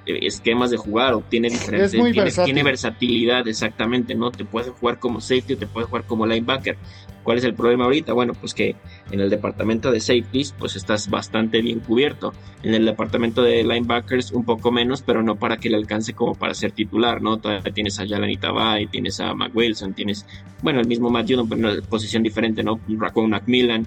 esquemas 0.06 0.70
de 0.70 0.76
jugar 0.76 1.14
o 1.14 1.20
tiene 1.22 1.48
diferentes 1.48 1.92
tiene, 1.92 2.12
versátil. 2.12 2.44
tiene 2.44 2.62
versatilidad 2.62 3.48
exactamente 3.48 4.14
no 4.14 4.30
te 4.30 4.44
puedes 4.44 4.70
jugar 4.70 4.98
como 4.98 5.20
safety 5.20 5.56
te 5.56 5.66
puedes 5.66 5.88
jugar 5.88 6.04
como 6.04 6.26
linebacker. 6.26 6.76
Cuál 7.22 7.38
es 7.38 7.44
el 7.44 7.54
problema 7.54 7.84
ahorita 7.84 8.12
bueno 8.12 8.34
pues 8.34 8.52
que 8.52 8.76
en 9.10 9.20
el 9.20 9.30
departamento 9.30 9.90
de 9.90 10.00
safeties 10.00 10.52
pues 10.58 10.76
estás 10.76 11.08
bastante 11.08 11.62
bien 11.62 11.80
cubierto. 11.80 12.34
En 12.62 12.74
el 12.74 12.84
departamento 12.84 13.42
de 13.42 13.62
linebackers 13.64 14.32
un 14.32 14.44
poco 14.44 14.70
menos 14.70 15.00
pero 15.02 15.22
no 15.22 15.36
para 15.36 15.56
que 15.56 15.70
le 15.70 15.76
alcance 15.76 16.12
como 16.12 16.34
para 16.34 16.52
ser 16.54 16.72
titular 16.72 17.22
no 17.22 17.38
todavía 17.38 17.72
tienes 17.72 17.98
a 17.98 18.04
Yalan 18.04 18.34
Tabay 18.38 18.86
tienes 18.88 19.20
a 19.20 19.32
Mac 19.34 19.52
Wilson 19.54 19.94
tienes 19.94 20.26
bueno 20.62 20.80
el 20.80 20.86
mismo 20.86 21.08
Matt 21.08 21.30
Judon 21.30 21.48
pero 21.48 21.60
en 21.68 21.76
una 21.78 21.82
posición 21.88 22.22
diferente 22.22 22.62
no 22.62 22.78
Raccoon 22.88 23.30
Macmillan 23.30 23.86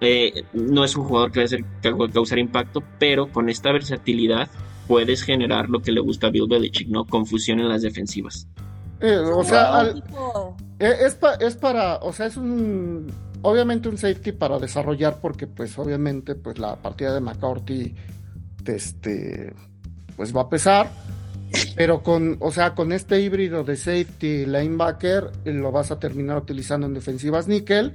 eh, 0.00 0.42
no 0.52 0.84
es 0.84 0.96
un 0.96 1.04
jugador 1.04 1.30
que 1.30 1.40
va 1.40 1.44
a 1.44 1.48
ser- 1.48 1.64
que 1.80 1.90
va 1.90 2.06
a 2.06 2.10
causar 2.10 2.38
impacto, 2.38 2.82
pero 2.98 3.28
con 3.28 3.48
esta 3.48 3.72
versatilidad 3.72 4.50
puedes 4.86 5.22
generar 5.22 5.68
lo 5.68 5.80
que 5.82 5.92
le 5.92 6.00
gusta 6.00 6.26
a 6.26 6.30
Bill 6.30 6.46
Belichick, 6.48 6.88
¿no? 6.88 7.04
Confusión 7.04 7.60
en 7.60 7.68
las 7.68 7.82
defensivas. 7.82 8.46
Eh, 9.00 9.16
o 9.16 9.44
sea, 9.44 9.66
Wow. 9.70 9.74
al- 9.80 9.94
Tipo, 9.94 10.56
eh, 10.78 10.94
es, 11.06 11.14
pa- 11.14 11.34
es 11.34 11.56
para, 11.56 11.96
o 11.96 12.12
sea, 12.12 12.26
es 12.26 12.36
un, 12.36 13.06
obviamente 13.42 13.88
un 13.88 13.98
safety 13.98 14.32
para 14.32 14.58
desarrollar 14.58 15.20
porque 15.20 15.46
pues 15.46 15.78
obviamente 15.78 16.34
pues 16.34 16.58
la 16.58 16.76
partida 16.76 17.12
de 17.12 17.20
McCourty, 17.20 17.94
este, 18.66 19.52
pues 20.16 20.34
va 20.34 20.42
a 20.42 20.48
pesar, 20.48 20.90
pero 21.76 22.02
con, 22.02 22.36
o 22.40 22.50
sea, 22.50 22.74
con 22.74 22.92
este 22.92 23.20
híbrido 23.20 23.62
de 23.64 23.76
safety 23.76 24.46
linebacker 24.46 25.30
eh, 25.44 25.52
lo 25.52 25.70
vas 25.72 25.90
a 25.90 25.98
terminar 25.98 26.38
utilizando 26.38 26.86
en 26.86 26.94
defensivas 26.94 27.46
níquel, 27.48 27.92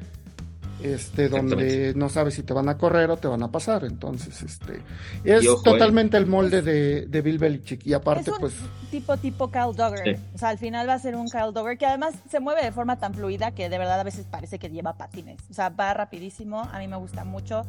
este, 0.83 1.29
donde 1.29 1.93
no 1.95 2.09
sabes 2.09 2.35
si 2.35 2.43
te 2.43 2.53
van 2.53 2.69
a 2.69 2.77
correr 2.77 3.09
o 3.09 3.17
te 3.17 3.27
van 3.27 3.43
a 3.43 3.51
pasar, 3.51 3.83
entonces, 3.85 4.41
este, 4.41 4.81
es 5.23 5.47
ojo, 5.47 5.63
totalmente 5.63 6.17
el 6.17 6.25
molde 6.25 6.61
de, 6.61 7.05
de 7.05 7.21
Bill 7.21 7.37
Belichick 7.37 7.85
y 7.85 7.91
es 7.91 7.97
aparte 7.97 8.31
un 8.31 8.39
pues 8.39 8.53
tipo 8.89 9.17
tipo 9.17 9.51
Kyle 9.51 9.75
Dogger. 9.75 10.15
Sí. 10.15 10.23
O 10.33 10.37
sea, 10.37 10.49
al 10.49 10.57
final 10.57 10.87
va 10.87 10.93
a 10.93 10.99
ser 10.99 11.15
un 11.15 11.27
Kyle 11.27 11.53
Dogger 11.53 11.77
que 11.77 11.85
además 11.85 12.13
se 12.29 12.39
mueve 12.39 12.63
de 12.63 12.71
forma 12.71 12.97
tan 12.97 13.13
fluida 13.13 13.51
que 13.51 13.69
de 13.69 13.77
verdad 13.77 13.99
a 13.99 14.03
veces 14.03 14.25
parece 14.29 14.59
que 14.59 14.69
lleva 14.69 14.97
patines. 14.97 15.39
O 15.49 15.53
sea, 15.53 15.69
va 15.69 15.93
rapidísimo. 15.93 16.61
A 16.71 16.79
mí 16.79 16.87
me 16.87 16.97
gusta 16.97 17.23
mucho. 17.23 17.63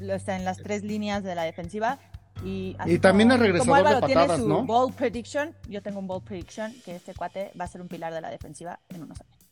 Está 0.00 0.36
en 0.36 0.44
las 0.44 0.58
tres 0.58 0.82
líneas 0.84 1.22
de 1.24 1.34
la 1.34 1.42
defensiva. 1.42 1.98
Y, 2.44 2.74
también 3.00 3.28
como- 3.28 3.34
es 3.34 3.40
regresador 3.40 3.66
como 3.66 3.74
Álvaro 3.76 4.00
de 4.00 4.06
tiene 4.06 4.20
patadas, 4.22 4.40
su 4.40 4.48
¿no? 4.48 4.64
bold 4.64 4.94
prediction. 4.94 5.54
Yo 5.68 5.82
tengo 5.82 6.00
un 6.00 6.06
bold 6.06 6.24
prediction 6.24 6.72
que 6.84 6.96
este 6.96 7.14
cuate 7.14 7.52
va 7.58 7.64
a 7.64 7.68
ser 7.68 7.80
un 7.80 7.88
pilar 7.88 8.12
de 8.12 8.20
la 8.20 8.30
defensiva 8.30 8.80
en 8.88 9.02
unos 9.04 9.20
años. 9.20 9.43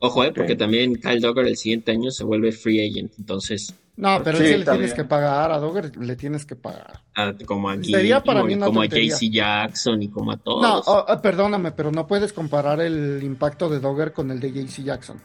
Ojo, 0.00 0.24
¿eh? 0.24 0.32
Porque 0.34 0.56
también 0.56 0.96
Kyle 0.96 1.20
Dogger 1.20 1.46
el 1.46 1.56
siguiente 1.56 1.92
año 1.92 2.10
se 2.10 2.24
vuelve 2.24 2.52
free 2.52 2.88
agent, 2.90 3.12
entonces, 3.18 3.74
No, 3.94 4.22
pero 4.24 4.38
Sí, 4.38 4.44
ese 4.44 4.58
le 4.58 4.64
también. 4.64 4.88
tienes 4.88 4.94
que 4.96 5.04
pagar, 5.08 5.52
a 5.52 5.58
Dogger 5.58 5.94
le 5.98 6.16
tienes 6.16 6.46
que 6.46 6.56
pagar. 6.56 7.00
a- 7.14 7.34
como 7.46 7.68
a 7.68 7.74
Sería 7.82 8.20
para 8.22 8.40
Gilmore, 8.40 8.48
mí 8.48 8.54
una 8.54 8.66
como 8.66 8.80
a. 8.80 8.86
JC 8.86 9.30
Jackson 9.30 10.02
y 10.02 10.08
como 10.08 10.32
a 10.32 10.36
todos. 10.38 10.62
No, 10.62 10.78
oh, 10.86 11.04
oh, 11.08 11.20
perdóname, 11.20 11.72
pero 11.72 11.92
no 11.92 12.06
puedes 12.06 12.32
comparar 12.32 12.80
el 12.80 13.22
impacto 13.22 13.68
de 13.68 13.80
Dogger 13.80 14.12
con 14.14 14.30
el 14.30 14.40
de 14.40 14.50
JC 14.50 14.82
Jackson. 14.82 15.18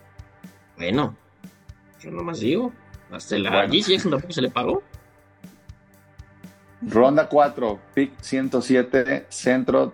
Bueno, 0.75 1.15
yo 2.01 2.11
nomás 2.11 2.39
digo, 2.41 2.73
hasta 3.09 3.37
la 3.39 3.49
Bueno. 3.51 3.73
JC 3.73 3.87
Jackson 3.93 4.11
tampoco 4.11 4.33
se 4.33 4.41
le 4.41 4.49
pagó. 4.51 4.83
Ronda 6.81 7.27
4, 7.27 7.79
pick 7.95 8.11
107, 8.21 9.25
centro, 9.29 9.93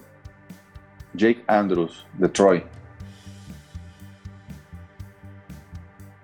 Jake 1.13 1.43
Andrews, 1.47 2.05
de 2.17 2.31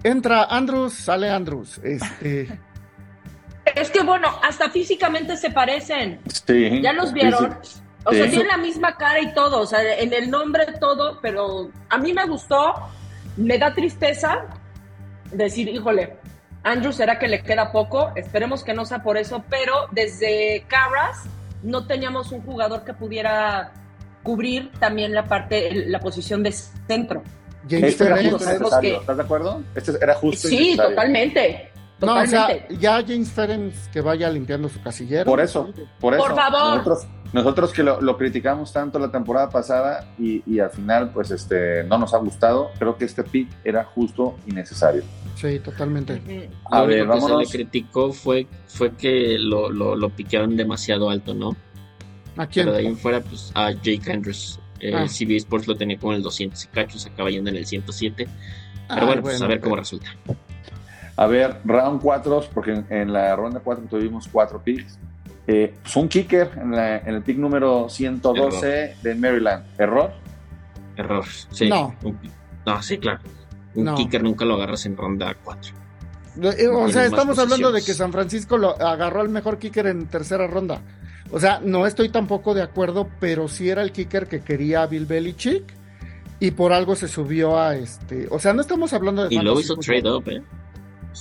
Entra 0.03 0.45
Andrews, 0.45 0.93
sale 0.93 1.29
Andrews. 1.29 1.79
Este, 1.83 2.47
Es 3.75 3.91
que 3.91 4.01
bueno, 4.01 4.27
hasta 4.43 4.69
físicamente 4.69 5.37
se 5.37 5.51
parecen. 5.51 6.19
Sí. 6.47 6.81
¿Ya 6.81 6.93
los 6.93 7.13
vieron? 7.13 7.57
O 8.05 8.11
sea, 8.11 8.23
Sí. 8.25 8.29
tienen 8.31 8.47
la 8.47 8.57
misma 8.57 8.95
cara 8.95 9.19
y 9.19 9.33
todo, 9.33 9.59
o 9.59 9.65
sea, 9.65 9.79
en 9.99 10.13
el 10.13 10.31
nombre 10.31 10.65
todo, 10.79 11.19
pero 11.21 11.69
a 11.89 11.97
mí 11.97 12.13
me 12.13 12.25
gustó, 12.25 12.73
me 13.37 13.57
da 13.59 13.73
tristeza 13.73 14.45
decir, 15.31 15.67
híjole, 15.69 16.17
Andrew 16.63 16.91
será 16.91 17.19
que 17.19 17.27
le 17.27 17.41
queda 17.43 17.71
poco, 17.71 18.11
esperemos 18.15 18.63
que 18.63 18.73
no 18.73 18.85
sea 18.85 19.03
por 19.03 19.17
eso, 19.17 19.43
pero 19.49 19.73
desde 19.91 20.63
Carras 20.67 21.25
no 21.61 21.85
teníamos 21.85 22.31
un 22.31 22.41
jugador 22.41 22.83
que 22.85 22.93
pudiera 22.93 23.71
cubrir 24.23 24.71
también 24.79 25.13
la 25.13 25.25
parte, 25.25 25.85
la 25.87 25.99
posición 25.99 26.41
de 26.41 26.51
centro. 26.53 27.21
James 27.69 27.83
Este 27.99 28.05
que- 28.81 28.95
¿estás 28.95 29.17
de 29.17 29.23
acuerdo? 29.23 29.63
Este 29.75 29.91
era 30.01 30.15
justo 30.15 30.47
y 30.47 30.51
Sí, 30.51 30.77
totalmente. 30.77 31.71
No, 32.01 32.15
o 32.15 32.25
sea, 32.25 32.67
ya 32.69 33.03
James 33.05 33.29
Ferenc 33.29 33.73
que 33.91 33.99
vaya 33.99 34.29
limpiando 34.29 34.69
su 34.69 34.81
casillero. 34.81 35.25
Por 35.25 35.41
eso, 35.41 35.69
por 35.99 36.13
eso. 36.13 36.23
Por 36.23 36.35
favor. 36.35 36.77
Nosotros, 36.77 37.07
nosotros 37.33 37.73
que 37.73 37.83
lo, 37.83 37.99
lo 37.99 38.17
criticamos 38.17 38.71
tanto 38.71 38.99
la 38.99 39.11
temporada 39.11 39.49
pasada 39.49 40.07
y, 40.17 40.41
y 40.49 40.59
al 40.59 40.69
final, 40.69 41.11
pues, 41.11 41.29
este, 41.31 41.83
no 41.83 41.97
nos 41.97 42.13
ha 42.13 42.17
gustado. 42.19 42.71
Creo 42.79 42.95
que 42.97 43.03
este 43.03 43.23
pick 43.25 43.49
era 43.65 43.83
justo 43.83 44.37
y 44.47 44.51
necesario. 44.51 45.03
Sí, 45.35 45.59
totalmente. 45.59 46.49
A 46.71 46.79
Lo 46.81 46.87
ver, 46.87 47.01
único 47.09 47.27
que 47.27 47.31
se 47.33 47.37
le 47.57 47.63
criticó 47.65 48.13
fue, 48.13 48.47
fue 48.67 48.91
que 48.95 49.37
lo, 49.37 49.69
lo, 49.69 49.97
lo 49.97 50.09
piquearon 50.09 50.55
demasiado 50.55 51.09
alto, 51.09 51.33
¿no? 51.33 51.53
¿A 52.37 52.47
quién? 52.47 52.67
Pero 52.67 52.71
de 52.71 52.79
ahí 52.79 52.85
en 52.87 52.97
fuera, 52.97 53.19
pues 53.19 53.51
a 53.55 53.71
Jake 53.71 54.09
Andrews. 54.09 54.57
Eh, 54.79 54.93
Ah. 54.95 55.07
CB 55.07 55.35
Sports 55.37 55.67
lo 55.67 55.75
tenía 55.75 55.97
como 55.97 56.13
en 56.13 56.17
el 56.17 56.23
200 56.23 56.63
y 56.63 56.67
cacho, 56.67 56.97
se 56.99 57.09
acaba 57.09 57.29
yendo 57.29 57.49
en 57.49 57.57
el 57.57 57.65
107. 57.65 58.27
Pero 58.87 59.01
Ay, 59.01 59.05
bueno, 59.05 59.21
pues 59.21 59.41
a 59.41 59.47
ver 59.47 59.59
cómo 59.59 59.75
resulta. 59.75 60.07
A 61.15 61.27
ver, 61.27 61.57
round 61.65 62.01
4, 62.01 62.43
porque 62.53 62.71
en, 62.71 62.85
en 62.89 63.13
la 63.13 63.35
ronda 63.35 63.59
4 63.63 63.85
tuvimos 63.89 64.27
4 64.31 64.61
picks. 64.63 64.97
Eh, 65.47 65.73
pues 65.81 65.95
un 65.97 66.07
kicker 66.07 66.51
en, 66.61 66.71
la- 66.71 66.97
en 66.97 67.15
el 67.15 67.21
pick 67.23 67.37
número 67.37 67.89
112 67.89 68.95
de 69.01 69.15
Maryland. 69.15 69.65
¿Error? 69.77 70.13
Error. 70.95 71.25
Sí. 71.51 71.67
No. 71.69 71.95
Un- 72.03 72.19
no, 72.65 72.81
sí, 72.81 72.97
claro. 72.99 73.19
Un 73.75 73.83
No. 73.85 73.95
kicker 73.95 74.23
nunca 74.23 74.45
lo 74.45 74.55
agarras 74.55 74.85
en 74.85 74.95
ronda 74.95 75.35
4. 75.43 75.73
Eh, 76.57 76.67
O 76.67 76.85
No 76.85 76.89
sea, 76.91 77.05
estamos 77.05 77.37
hablando 77.39 77.71
de 77.71 77.81
que 77.81 77.93
San 77.93 78.11
Francisco 78.11 78.57
lo 78.57 78.79
agarró 78.81 79.21
al 79.21 79.29
mejor 79.29 79.57
kicker 79.59 79.87
en 79.87 80.07
tercera 80.07 80.47
ronda. 80.47 80.81
O 81.31 81.39
sea, 81.39 81.59
no 81.63 81.85
estoy 81.85 82.09
tampoco 82.09 82.53
de 82.53 82.61
acuerdo, 82.61 83.07
pero 83.19 83.47
sí 83.47 83.69
era 83.69 83.81
el 83.81 83.91
kicker 83.91 84.27
que 84.27 84.41
quería 84.41 84.85
Bill 84.87 85.05
Belichick 85.05 85.63
y 86.39 86.51
por 86.51 86.73
algo 86.73 86.95
se 86.95 87.07
subió 87.07 87.59
a 87.59 87.75
este. 87.75 88.27
O 88.31 88.39
sea, 88.39 88.53
no 88.53 88.61
estamos 88.61 88.93
hablando 88.93 89.27
de 89.27 89.35
Y 89.35 89.39
luego 89.39 89.59
fantasy 89.61 89.73
hizo 89.73 90.01
trade 90.01 90.11
up, 90.11 90.29
¿eh? 90.29 90.41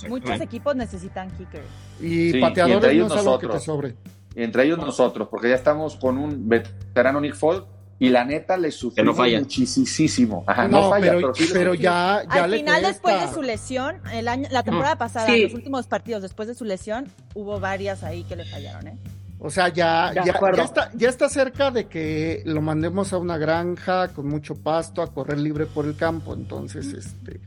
Muchos 0.07 0.39
equipos 0.41 0.75
necesitan 0.75 1.29
kickers. 1.31 1.65
Y 2.01 2.31
Sí, 2.31 2.39
pateadores 2.39 2.75
entre 2.77 2.91
ellos 2.93 3.09
no 3.09 3.15
es 3.15 3.19
algo 3.21 3.39
que 3.39 3.47
te 3.47 3.53
nosotros. 3.53 3.63
sobre. 3.65 3.95
Entre 4.35 4.63
ellos 4.65 4.77
nosotros, 4.77 5.27
porque 5.29 5.49
ya 5.49 5.55
estamos 5.55 5.95
con 5.97 6.17
un 6.17 6.47
veterano 6.47 7.19
Nick 7.19 7.35
Folk 7.35 7.65
y 7.99 8.09
la 8.09 8.23
neta 8.23 8.55
le 8.55 8.71
sufrió 8.71 9.13
falla. 9.13 9.39
muchísimo. 9.39 10.43
Ajá, 10.47 10.67
no, 10.69 10.83
no, 10.83 10.89
falla, 10.89 11.11
pero, 11.15 11.33
pero, 11.33 11.49
pero 11.53 11.73
ya, 11.73 12.23
ya 12.33 12.43
Al 12.45 12.51
le 12.51 12.57
final, 12.59 12.81
después 12.83 13.19
de 13.27 13.33
su 13.33 13.41
lesión, 13.41 13.97
el 14.13 14.27
año, 14.29 14.47
la 14.51 14.63
temporada 14.63 14.97
pasada, 14.97 15.27
Sí. 15.27 15.43
los 15.43 15.53
últimos 15.53 15.87
partidos 15.87 16.21
después 16.21 16.47
de 16.47 16.55
su 16.55 16.63
lesión, 16.63 17.07
hubo 17.33 17.59
varias 17.59 18.03
ahí 18.03 18.23
que 18.23 18.37
le 18.37 18.45
fallaron, 18.45 18.87
¿eh? 18.87 18.97
O 19.41 19.49
sea, 19.49 19.69
ya, 19.69 20.11
ya, 20.13 20.23
ya 20.25 20.63
está, 20.63 20.91
ya 20.93 21.07
está 21.09 21.29
cerca 21.29 21.71
de 21.71 21.87
que 21.87 22.43
lo 22.45 22.61
mandemos 22.61 23.13
a 23.13 23.17
una 23.17 23.37
granja 23.37 24.09
con 24.09 24.27
mucho 24.27 24.55
pasto 24.55 25.01
a 25.01 25.13
correr 25.13 25.37
libre 25.39 25.65
por 25.65 25.85
el 25.85 25.95
campo. 25.95 26.33
Entonces, 26.33 26.87
este. 26.93 27.39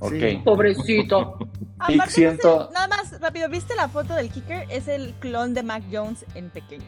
Ok. 0.00 0.12
Sí. 0.12 0.40
Pobrecito. 0.44 1.38
Aparte, 1.78 2.12
ciento- 2.12 2.70
nada 2.72 2.86
más 2.88 3.20
rápido, 3.20 3.48
¿viste 3.48 3.74
la 3.74 3.88
foto 3.88 4.14
del 4.14 4.30
kicker? 4.30 4.66
Es 4.70 4.86
el 4.88 5.12
clon 5.14 5.54
de 5.54 5.62
Mac 5.64 5.82
Jones 5.90 6.24
en 6.34 6.50
pequeño. 6.50 6.84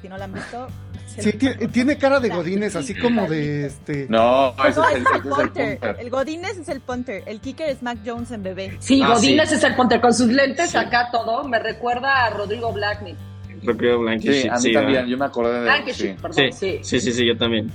Si 0.00 0.08
no 0.08 0.16
la 0.16 0.24
han 0.24 0.32
visto, 0.32 0.68
Sí, 1.06 1.30
tiene, 1.72 1.98
cara 1.98 2.20
de 2.20 2.30
godines, 2.30 2.74
así 2.74 2.94
como 2.94 3.26
de 3.28 3.66
este. 3.66 4.06
No, 4.08 4.54
No, 4.56 4.64
es 4.66 4.76
el, 4.76 4.82
ese 4.82 4.98
es 4.98 5.14
el 5.14 5.18
ese 5.18 5.18
es 5.18 5.18
el 5.18 5.78
punter. 5.78 5.96
El 6.00 6.10
Godínez 6.10 6.58
es 6.58 6.68
el 6.68 6.80
punter. 6.80 7.22
El 7.26 7.40
kicker 7.40 7.68
es 7.68 7.82
Mac 7.82 7.98
Jones 8.04 8.30
en 8.30 8.42
bebé. 8.42 8.76
Sí, 8.80 9.02
Ah, 9.04 9.14
Godínez 9.14 9.50
sí. 9.50 9.56
es 9.56 9.64
el 9.64 9.74
ponte 9.74 10.00
con 10.00 10.14
sus 10.14 10.28
lentes 10.28 10.70
Sí. 10.70 10.76
acá 10.78 11.08
todo. 11.12 11.44
Me 11.46 11.58
recuerda 11.58 12.24
a 12.26 12.30
Rodrigo 12.30 12.72
Blackney. 12.72 13.14
Propio 13.62 13.96
Sí, 13.98 14.02
Blankish, 14.02 14.48
a 14.48 14.54
mí 14.54 14.60
sí, 14.62 14.72
también, 14.72 14.92
¿verdad? 14.94 15.08
yo 15.08 15.18
me 15.18 15.24
acordé 15.26 15.54
de 15.54 15.60
Blankenship, 15.60 16.02
sí. 16.02 16.16
perdón. 16.20 16.32
Sí, 16.34 16.50
Sí. 16.52 16.78
sí, 16.82 17.00
sí, 17.00 17.12
sí, 17.12 17.26
yo 17.26 17.36
también. 17.36 17.70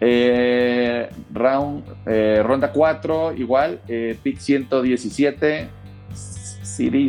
Eh, 0.00 1.08
round, 1.32 1.84
eh, 2.06 2.42
ronda 2.42 2.70
4, 2.72 3.32
igual, 3.34 3.80
eh, 3.88 4.16
pick 4.22 4.38
117, 4.38 5.68
City. 6.14 7.08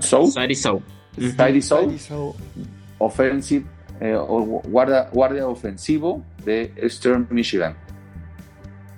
Soul, 0.00 0.30
Sadie 0.30 0.54
Soul. 1.62 2.34
Offensive, 2.98 3.64
eh, 4.02 4.16
o 4.16 4.42
guardia, 4.64 5.08
guardia 5.12 5.46
ofensivo 5.46 6.24
de 6.44 6.72
Eastern 6.74 7.28
Michigan. 7.30 7.76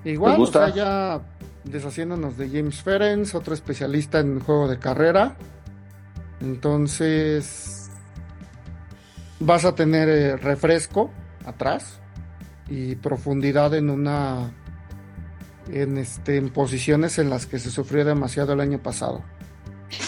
Igual, 0.03 0.41
o 0.41 0.47
sea, 0.47 0.71
ya 0.71 1.21
deshaciéndonos 1.65 2.39
de 2.39 2.49
James 2.49 2.83
Ferenc, 2.83 3.35
otro 3.35 3.53
especialista 3.53 4.21
en 4.21 4.41
juego 4.41 4.67
de 4.67 4.79
carrera. 4.79 5.37
Entonces, 6.41 7.91
vas 9.41 9.67
a 9.67 9.75
tener 9.75 10.09
eh, 10.09 10.37
refresco 10.39 11.11
atrás 11.45 12.01
y 12.71 12.95
profundidad 12.95 13.75
en 13.75 13.91
una 13.91 14.55
en 15.71 15.99
este 15.99 16.39
en 16.39 16.49
posiciones 16.49 17.19
en 17.19 17.29
las 17.29 17.45
que 17.45 17.59
se 17.59 17.71
sufrió 17.71 18.07
demasiado 18.07 18.55
el 18.55 18.61
año 18.61 18.79
pasado. 18.79 19.23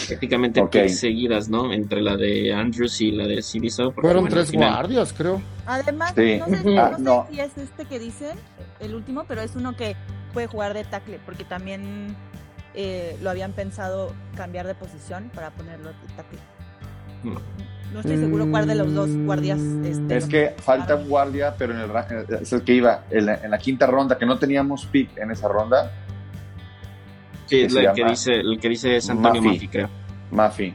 Prácticamente 0.07 0.59
Ok. 0.61 0.71
picks 0.71 0.99
seguidas, 0.99 1.49
¿no? 1.49 1.71
Entre 1.71 2.01
la 2.01 2.17
de 2.17 2.53
Andrews 2.53 2.99
y 3.01 3.11
la 3.11 3.25
de 3.27 3.41
porque, 3.41 4.01
Fueron 4.01 4.23
bueno, 4.23 4.27
tres 4.35 4.45
al 4.47 4.51
final- 4.51 4.73
guardias, 4.73 5.13
creo. 5.13 5.41
Además, 5.65 6.13
Sí. 6.15 6.37
no, 6.39 6.45
sé, 6.47 6.51
Ujú. 6.59 6.69
no 6.75 6.81
Ah, 6.81 6.93
sé 6.95 7.01
no. 7.03 7.27
si 7.29 7.39
es 7.39 7.57
este 7.57 7.85
que 7.85 7.99
dicen, 7.99 8.37
el 8.79 8.95
último, 8.95 9.25
pero 9.27 9.41
es 9.41 9.55
uno 9.55 9.75
que 9.75 9.95
puede 10.33 10.47
jugar 10.47 10.73
de 10.73 10.83
tackle, 10.83 11.19
porque 11.25 11.43
también 11.43 12.15
eh, 12.79 13.17
lo 13.23 13.29
habían 13.31 13.53
pensado 13.53 14.13
cambiar 14.35 14.67
de 14.67 14.75
posición 14.75 15.31
para 15.33 15.49
ponerlo 15.51 15.89
de 15.89 15.95
tackle. 16.15 16.39
No. 17.23 17.41
No 17.93 18.01
estoy 18.01 18.17
seguro 18.17 18.45
cuál 18.51 18.67
de 18.67 18.75
los 18.75 18.93
dos 18.93 19.09
guardias. 19.25 19.59
Este, 19.59 20.17
Es 20.17 20.25
que 20.27 20.53
falta 20.57 20.95
un 20.95 21.07
guardia, 21.07 21.55
pero 21.57 21.73
en 21.73 21.79
el, 21.79 21.89
eh, 21.89 22.39
es 22.41 22.51
el 22.53 22.61
que 22.63 22.73
iba 22.73 23.05
en 23.09 23.25
la, 23.25 23.35
en 23.35 23.49
la 23.49 23.57
quinta 23.57 23.87
ronda, 23.87 24.17
que 24.17 24.25
no 24.25 24.37
teníamos 24.37 24.85
pick 24.85 25.17
en 25.17 25.31
esa 25.31 25.47
ronda, 25.47 25.91
Sí, 27.47 27.57
que 27.59 27.65
es 27.65 27.75
el 27.75 27.93
que 27.93 28.03
dice, 28.05 28.33
el 28.33 28.59
que 28.59 28.69
dice 28.69 28.95
es 28.97 29.09
Antonio 29.09 29.41
Mafi. 29.41 29.55
Mafi, 29.55 29.67
creo. 29.67 29.89
Mafi. 30.31 30.73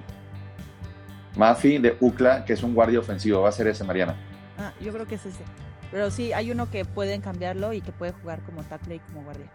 Mafi 1.36 1.78
de 1.78 1.96
UCLA, 2.00 2.44
que 2.44 2.52
es 2.52 2.62
un 2.62 2.74
guardia 2.74 2.98
ofensivo, 2.98 3.40
va 3.42 3.48
a 3.48 3.52
ser 3.52 3.66
ese, 3.68 3.84
Mariana. 3.84 4.16
Ah, 4.58 4.72
yo 4.80 4.92
creo 4.92 5.06
que 5.06 5.14
es 5.14 5.24
ese. 5.26 5.42
Pero 5.90 6.10
sí, 6.10 6.32
hay 6.32 6.50
uno 6.50 6.70
que 6.70 6.84
pueden 6.84 7.20
cambiarlo 7.20 7.72
y 7.72 7.80
que 7.80 7.92
puede 7.92 8.12
jugar 8.12 8.40
como 8.40 8.62
tackle 8.62 8.96
y 8.96 8.98
como 8.98 9.22
guardia. 9.24 9.46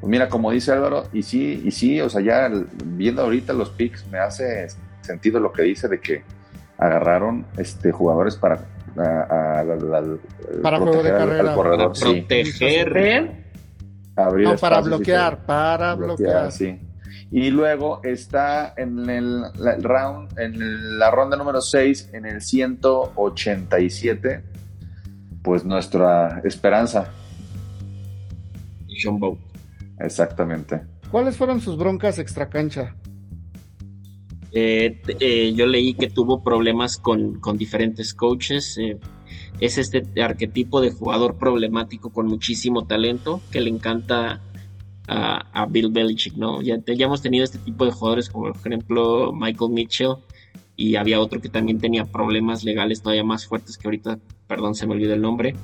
Pues 0.00 0.10
mira, 0.10 0.28
como 0.28 0.50
dice 0.50 0.72
Álvaro, 0.72 1.04
y 1.12 1.22
sí, 1.22 1.62
y 1.64 1.70
sí, 1.70 2.00
o 2.00 2.08
sea, 2.08 2.20
ya 2.20 2.46
el- 2.46 2.66
viendo 2.84 3.22
ahorita 3.22 3.52
los 3.52 3.70
picks, 3.70 4.06
me 4.08 4.18
hace 4.18 4.66
sentido 5.00 5.40
lo 5.40 5.52
que 5.52 5.62
dice 5.62 5.88
de 5.88 6.00
que 6.00 6.22
agarraron 6.78 7.44
este 7.56 7.90
jugadores 7.90 8.36
para 8.36 8.60
a- 8.96 9.64
Para 10.62 10.78
juego 10.78 11.02
de 11.02 11.10
proteger 11.10 11.12
al- 11.14 11.18
carrera. 11.28 11.50
al 11.50 11.54
corredor, 11.56 11.92
Para 11.92 11.94
sí, 11.94 12.20
proteger. 12.20 13.32
No, 14.26 14.56
para 14.56 14.80
bloquear, 14.80 15.36
todo. 15.36 15.46
para 15.46 15.94
bloquear. 15.94 16.50
sí. 16.52 16.78
Y 17.30 17.50
luego 17.50 18.00
está 18.04 18.72
en 18.76 19.08
el, 19.10 19.42
la- 19.58 19.74
el 19.74 19.82
round, 19.82 20.38
en 20.38 20.98
la 20.98 21.10
ronda 21.10 21.36
número 21.36 21.60
6, 21.60 22.10
en 22.14 22.24
el 22.26 22.40
187, 22.40 24.42
pues 25.42 25.62
nuestra 25.64 26.40
esperanza, 26.44 27.10
John 29.02 29.18
Bow. 29.20 29.38
exactamente. 30.00 30.80
¿Cuáles 31.10 31.36
fueron 31.36 31.60
sus 31.60 31.76
broncas 31.78 32.18
extracancha? 32.18 32.94
Eh, 34.52 35.00
eh, 35.20 35.52
yo 35.54 35.66
leí 35.66 35.92
que 35.94 36.08
tuvo 36.08 36.42
problemas 36.42 36.96
con, 36.96 37.38
con 37.40 37.58
diferentes 37.58 38.14
coaches. 38.14 38.76
eh, 38.78 38.98
es 39.60 39.78
este 39.78 40.04
arquetipo 40.20 40.80
de 40.80 40.90
jugador 40.90 41.36
problemático 41.36 42.10
con 42.10 42.26
muchísimo 42.26 42.86
talento 42.86 43.40
que 43.50 43.60
le 43.60 43.70
encanta 43.70 44.40
a, 45.08 45.66
Bill 45.70 45.90
Belichick, 45.90 46.34
¿no? 46.34 46.60
Ya, 46.60 46.76
ya 46.86 47.06
hemos 47.06 47.22
tenido 47.22 47.44
este 47.44 47.58
tipo 47.58 47.84
de 47.84 47.92
jugadores 47.92 48.28
como 48.28 48.52
por 48.52 48.72
ejemplo 48.72 49.32
Michael 49.32 49.72
Mitchell 49.72 50.16
y 50.76 50.96
había 50.96 51.20
otro 51.20 51.40
que 51.40 51.48
también 51.48 51.78
tenía 51.78 52.04
problemas 52.04 52.62
legales 52.62 53.02
todavía 53.02 53.24
más 53.24 53.46
fuertes 53.46 53.78
que 53.78 53.88
ahorita, 53.88 54.18
perdón, 54.46 54.74
se 54.74 54.86
me 54.86 54.92
olvidó 54.92 55.14
el 55.14 55.22
nombre. 55.22 55.56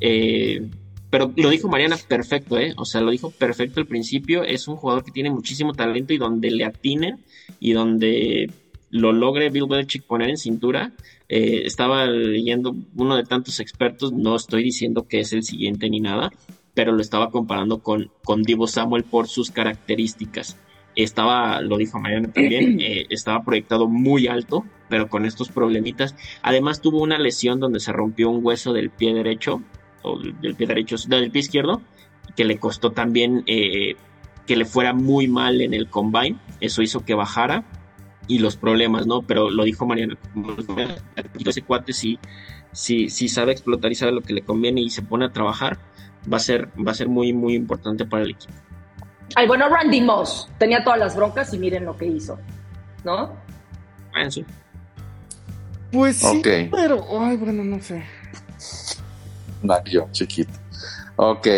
Eh, 0.00 0.68
pero 1.10 1.32
lo 1.36 1.50
dijo 1.50 1.68
Mariana 1.68 1.96
perfecto, 2.08 2.56
¿eh? 2.56 2.72
O 2.76 2.84
sea, 2.84 3.00
lo 3.00 3.10
dijo 3.10 3.30
perfecto 3.30 3.80
al 3.80 3.86
principio. 3.86 4.44
Es 4.44 4.68
un 4.68 4.76
jugador 4.76 5.04
que 5.04 5.10
tiene 5.10 5.30
muchísimo 5.30 5.72
talento 5.72 6.12
y 6.12 6.18
donde 6.18 6.52
le 6.52 6.64
atinen 6.64 7.18
y 7.58 7.72
donde 7.72 8.48
lo 8.90 9.12
logre 9.12 9.50
Bill 9.50 9.66
Belichick 9.68 10.04
poner 10.04 10.30
en 10.30 10.36
cintura. 10.36 10.92
Eh, 11.32 11.62
estaba 11.64 12.06
leyendo 12.06 12.74
uno 12.96 13.14
de 13.14 13.22
tantos 13.22 13.60
expertos, 13.60 14.12
no 14.12 14.34
estoy 14.34 14.64
diciendo 14.64 15.06
que 15.06 15.20
es 15.20 15.32
el 15.32 15.44
siguiente 15.44 15.88
ni 15.88 16.00
nada, 16.00 16.32
pero 16.74 16.90
lo 16.90 17.00
estaba 17.00 17.30
comparando 17.30 17.84
con, 17.84 18.10
con 18.24 18.42
Divo 18.42 18.66
Samuel 18.66 19.04
por 19.04 19.28
sus 19.28 19.52
características. 19.52 20.58
Estaba, 20.96 21.60
lo 21.60 21.76
dijo 21.76 22.00
Mariana 22.00 22.32
también, 22.32 22.80
eh, 22.80 23.06
estaba 23.10 23.44
proyectado 23.44 23.86
muy 23.86 24.26
alto, 24.26 24.64
pero 24.88 25.08
con 25.08 25.24
estos 25.24 25.50
problemitas. 25.50 26.16
Además 26.42 26.80
tuvo 26.80 27.00
una 27.00 27.16
lesión 27.16 27.60
donde 27.60 27.78
se 27.78 27.92
rompió 27.92 28.28
un 28.28 28.44
hueso 28.44 28.72
del 28.72 28.90
pie 28.90 29.14
derecho, 29.14 29.62
o 30.02 30.18
del 30.18 30.56
pie 30.56 30.66
derecho, 30.66 30.96
del 31.06 31.30
pie 31.30 31.42
izquierdo, 31.42 31.80
que 32.34 32.44
le 32.44 32.58
costó 32.58 32.90
también 32.90 33.44
eh, 33.46 33.94
que 34.48 34.56
le 34.56 34.64
fuera 34.64 34.94
muy 34.94 35.28
mal 35.28 35.60
en 35.60 35.74
el 35.74 35.88
combine. 35.88 36.38
Eso 36.60 36.82
hizo 36.82 37.04
que 37.04 37.14
bajara 37.14 37.64
y 38.30 38.38
los 38.38 38.56
problemas, 38.56 39.08
¿no? 39.08 39.22
Pero 39.22 39.50
lo 39.50 39.64
dijo 39.64 39.86
Mariana, 39.86 40.16
ese 41.44 41.62
cuate 41.62 41.92
sí, 41.92 42.16
sí, 42.70 43.08
sí 43.08 43.28
sabe 43.28 43.50
explotar 43.50 43.90
y 43.90 43.96
sabe 43.96 44.12
lo 44.12 44.20
que 44.20 44.32
le 44.32 44.42
conviene 44.42 44.80
y 44.80 44.88
se 44.88 45.02
pone 45.02 45.24
a 45.24 45.32
trabajar, 45.32 45.78
va 46.32 46.36
a 46.36 46.40
ser, 46.40 46.68
va 46.78 46.92
a 46.92 46.94
ser 46.94 47.08
muy, 47.08 47.32
muy 47.32 47.54
importante 47.54 48.04
para 48.04 48.22
el 48.22 48.30
equipo. 48.30 48.52
Ay, 49.34 49.48
bueno, 49.48 49.68
Randy 49.68 50.00
Moss 50.00 50.48
tenía 50.58 50.84
todas 50.84 51.00
las 51.00 51.16
broncas 51.16 51.52
y 51.52 51.58
miren 51.58 51.84
lo 51.84 51.96
que 51.96 52.06
hizo, 52.06 52.38
¿no? 53.04 53.34
Ah, 54.14 54.30
sí. 54.30 54.44
Pues 55.90 56.16
sí, 56.18 56.40
pero, 56.70 57.04
ay, 57.20 57.36
bueno, 57.36 57.64
no 57.64 57.82
sé. 57.82 58.04
Mario, 59.60 60.08
chiquito. 60.12 60.52
Ok, 61.16 61.48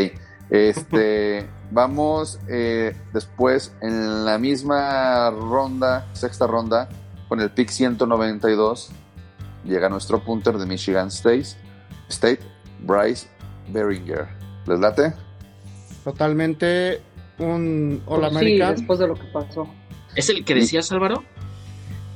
este, 0.48 1.46
vamos 1.72 2.38
eh, 2.48 2.94
después 3.12 3.74
en 3.80 4.24
la 4.24 4.38
misma 4.38 5.30
ronda, 5.30 6.06
sexta 6.12 6.46
ronda, 6.46 6.88
con 7.28 7.40
el 7.40 7.50
pick 7.50 7.70
192, 7.70 8.90
llega 9.64 9.88
nuestro 9.88 10.22
punter 10.22 10.58
de 10.58 10.66
Michigan 10.66 11.08
State, 11.08 11.46
State 12.08 12.40
Bryce 12.80 13.26
Beringer. 13.68 14.28
¿Les 14.66 14.78
late? 14.78 15.14
Totalmente 16.04 17.00
un 17.38 18.02
All 18.06 18.20
Pues 18.20 18.38
sí, 18.38 18.58
después 18.58 18.98
de 18.98 19.08
lo 19.08 19.14
que 19.14 19.24
pasó. 19.24 19.66
¿Es 20.14 20.28
el 20.28 20.44
que 20.44 20.54
decías, 20.54 20.92
Álvaro? 20.92 21.24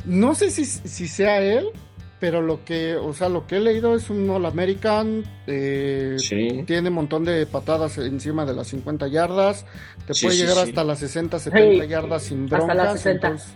No 0.04 0.34
sé 0.34 0.50
si, 0.50 0.64
si 0.64 1.08
sea 1.08 1.40
él, 1.40 1.70
pero 2.18 2.40
lo 2.42 2.64
que, 2.64 2.96
o 2.96 3.12
sea, 3.12 3.28
lo 3.28 3.46
que 3.46 3.56
he 3.56 3.60
leído 3.60 3.94
es 3.94 4.08
un 4.10 4.28
All 4.30 4.46
American. 4.46 5.22
eh, 5.46 6.16
Sí. 6.18 6.64
Tiene 6.66 6.88
un 6.88 6.94
montón 6.94 7.24
de 7.24 7.44
patadas 7.46 7.98
encima 7.98 8.44
de 8.46 8.54
las 8.54 8.68
50 8.68 9.06
yardas. 9.08 9.66
Te 10.06 10.14
Sí, 10.14 10.26
puede 10.26 10.36
sí, 10.36 10.42
llegar 10.42 10.64
sí. 10.64 10.70
hasta 10.70 10.84
las 10.84 10.98
60, 10.98 11.38
70 11.38 11.82
Hey, 11.84 11.88
yardas 11.88 12.22
sin 12.22 12.44
hasta 12.44 12.56
broncas. 12.56 12.76
las 12.76 12.92
60. 12.94 13.26
entonces- 13.28 13.54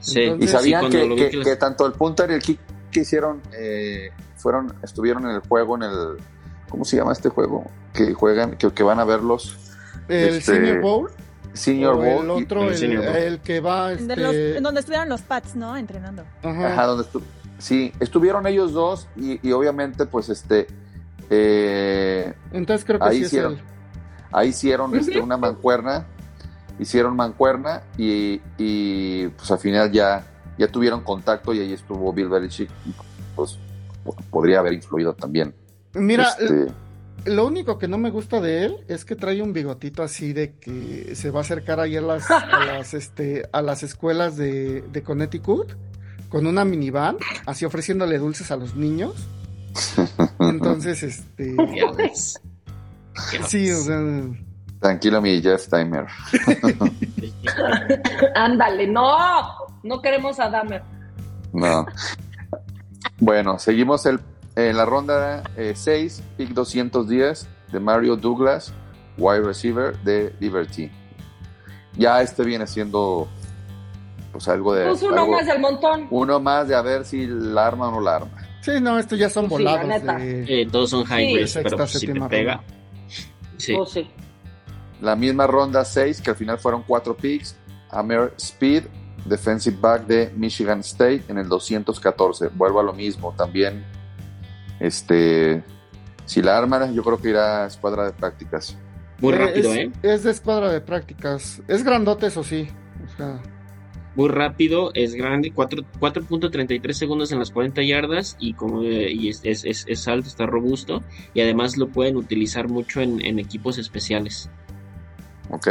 Sí. 0.00 0.20
Entonces- 0.22 0.48
¿Y 0.48 0.52
sabían 0.52 0.90
que, 0.90 1.08
que- 1.08 1.30
que 1.30 1.36
las- 1.36 1.46
que 1.46 1.56
tanto 1.56 1.86
el 1.86 1.92
punter 1.92 2.30
y 2.30 2.34
el 2.34 2.40
kick 2.42 2.58
que 2.90 3.00
hicieron 3.00 3.42
eh, 3.58 4.10
fueron, 4.36 4.74
estuvieron 4.82 5.24
en 5.26 5.32
el 5.36 5.40
juego, 5.40 5.76
en 5.76 5.82
el, 5.82 6.16
¿cómo 6.70 6.84
se 6.86 6.96
llama 6.96 7.12
este 7.12 7.28
juego? 7.28 7.70
Que 7.92 8.14
juegan, 8.14 8.56
que, 8.56 8.70
que 8.72 8.82
van 8.82 8.98
a 9.00 9.04
verlos, 9.04 9.56
el 10.08 10.36
Este, 10.36 10.54
Senior 10.54 10.80
Bowl. 10.80 11.10
Senior 11.52 11.94
o 11.94 11.96
Bowl. 11.98 12.08
el 12.08 12.40
y- 12.40 12.44
otro, 12.44 12.70
el 12.70 13.40
que 13.40 13.60
va. 13.60 13.88
De 13.90 13.94
Este, 13.96 14.16
los- 14.16 14.34
en 14.34 14.62
donde 14.62 14.80
estuvieron 14.80 15.08
los 15.08 15.20
Pats, 15.22 15.54
¿no? 15.56 15.76
Entrenando. 15.76 16.24
ajá. 16.42 16.72
Ajá, 16.72 16.86
donde 16.86 17.04
estu- 17.04 17.22
sí, 17.60 17.92
estuvieron 18.00 18.46
ellos 18.46 18.72
dos 18.72 19.08
y, 19.16 19.46
y 19.46 19.52
obviamente 19.52 20.06
pues 20.06 20.28
este 20.28 20.66
eh, 21.28 22.34
Entonces 22.52 22.84
creo 22.84 22.98
que 22.98 23.04
Ahí 23.06 23.18
sí 23.18 23.24
hicieron. 23.24 23.52
es 23.54 23.58
él. 23.60 23.64
ahí 24.32 24.48
hicieron 24.48 24.96
este, 24.96 25.20
una 25.20 25.36
mancuerna, 25.36 26.06
hicieron 26.78 27.14
mancuerna 27.14 27.82
y, 27.96 28.40
y 28.58 29.28
pues 29.28 29.50
al 29.50 29.58
final 29.58 29.92
ya 29.92 30.26
ya 30.58 30.68
tuvieron 30.68 31.02
contacto 31.02 31.54
y 31.54 31.60
ahí 31.60 31.72
estuvo 31.72 32.12
Bill 32.12 32.28
Belichick, 32.28 32.68
pues 33.34 33.58
podría 34.30 34.58
haber 34.58 34.74
influido 34.74 35.14
también. 35.14 35.54
Mira, 35.94 36.28
este... 36.38 36.66
lo 37.24 37.46
único 37.46 37.78
que 37.78 37.88
no 37.88 37.96
me 37.96 38.10
gusta 38.10 38.42
de 38.42 38.66
él 38.66 38.76
es 38.86 39.06
que 39.06 39.16
trae 39.16 39.40
un 39.40 39.54
bigotito 39.54 40.02
así 40.02 40.34
de 40.34 40.52
que 40.56 41.14
se 41.14 41.30
va 41.30 41.40
a 41.40 41.42
acercar 41.42 41.80
ahí 41.80 41.96
a 41.96 42.02
las, 42.02 42.30
a 42.30 42.64
las, 42.66 42.92
este, 42.92 43.48
a 43.52 43.62
las 43.62 43.82
escuelas 43.82 44.36
de, 44.36 44.82
de 44.82 45.02
Connecticut 45.02 45.72
con 46.30 46.46
una 46.46 46.64
minivan, 46.64 47.18
así 47.44 47.66
ofreciéndole 47.66 48.18
dulces 48.18 48.50
a 48.50 48.56
los 48.56 48.74
niños. 48.74 49.14
Entonces, 50.38 51.02
este. 51.02 51.54
sí, 53.46 53.70
o 53.70 53.76
sea. 53.76 54.00
Tranquilo, 54.80 55.20
mi 55.20 55.42
Jeff 55.42 55.68
Timer. 55.68 56.06
Ándale, 58.34 58.86
no, 58.86 59.14
no 59.82 60.00
queremos 60.00 60.40
a 60.40 60.48
Damer. 60.48 60.82
No. 61.52 61.84
Bueno, 63.18 63.58
seguimos 63.58 64.06
el, 64.06 64.20
en 64.56 64.78
la 64.78 64.86
ronda 64.86 65.42
6, 65.74 66.18
eh, 66.18 66.22
pick 66.38 66.50
210 66.50 67.46
de 67.72 67.80
Mario 67.80 68.16
Douglas, 68.16 68.72
wide 69.18 69.42
receiver 69.42 69.98
de 69.98 70.34
Liberty. 70.40 70.90
Ya 71.98 72.22
este 72.22 72.42
viene 72.42 72.66
siendo 72.66 73.28
pues 74.32 74.48
algo 74.48 74.74
de. 74.74 74.86
Pues 74.86 75.02
uno 75.02 75.26
más 75.26 75.46
del 75.46 75.60
montón. 75.60 76.06
Uno 76.10 76.40
más 76.40 76.68
de 76.68 76.74
a 76.74 76.82
ver 76.82 77.04
si 77.04 77.26
la 77.26 77.66
arma 77.66 77.88
o 77.88 77.92
no 77.92 78.00
la 78.00 78.16
arma. 78.16 78.48
Sí, 78.60 78.72
no, 78.80 78.98
estos 78.98 79.18
ya 79.18 79.30
son 79.30 79.48
pues 79.48 79.62
volados. 79.64 80.04
de... 80.04 80.68
todos 80.70 80.90
son 80.90 81.04
high 81.04 81.46
sí. 81.46 81.60
pero 81.62 81.86
si 81.86 82.06
te 82.06 82.20
pega. 82.28 82.62
Sí. 83.56 83.74
Oh, 83.78 83.86
sí. 83.86 84.08
La 85.00 85.16
misma 85.16 85.46
ronda 85.46 85.84
6, 85.84 86.20
que 86.20 86.30
al 86.30 86.36
final 86.36 86.58
fueron 86.58 86.82
cuatro 86.86 87.16
picks. 87.16 87.56
Amer 87.90 88.34
Speed, 88.36 88.84
defensive 89.24 89.76
back 89.80 90.06
de 90.06 90.30
Michigan 90.36 90.80
State 90.80 91.24
en 91.28 91.38
el 91.38 91.48
214. 91.48 92.48
Vuelvo 92.48 92.80
a 92.80 92.82
lo 92.82 92.92
mismo. 92.92 93.34
También, 93.36 93.84
este, 94.78 95.64
si 96.26 96.42
la 96.42 96.58
arma, 96.58 96.90
yo 96.92 97.02
creo 97.02 97.20
que 97.20 97.30
irá 97.30 97.64
a 97.64 97.66
escuadra 97.66 98.04
de 98.04 98.12
prácticas. 98.12 98.76
Muy 99.18 99.32
rápido, 99.34 99.74
¿eh? 99.74 99.90
Es 100.02 100.22
de 100.22 100.30
escuadra 100.30 100.70
de 100.70 100.80
prácticas. 100.80 101.62
Es 101.66 101.82
grandote, 101.82 102.26
eso 102.26 102.44
sí. 102.44 102.68
O 103.04 103.16
sea 103.16 103.40
muy 104.16 104.28
rápido, 104.28 104.90
es 104.94 105.14
grande, 105.14 105.52
4.33 105.54 106.92
segundos 106.92 107.32
en 107.32 107.38
las 107.38 107.50
40 107.50 107.82
yardas 107.82 108.36
y 108.40 108.54
como 108.54 108.82
y 108.82 109.28
es, 109.28 109.40
es, 109.44 109.84
es, 109.86 110.08
alto, 110.08 110.28
está 110.28 110.46
robusto 110.46 111.02
y 111.32 111.40
además 111.40 111.76
lo 111.76 111.88
pueden 111.88 112.16
utilizar 112.16 112.68
mucho 112.68 113.00
en, 113.00 113.24
en 113.24 113.38
equipos 113.38 113.78
especiales. 113.78 114.50
Ok. 115.50 115.68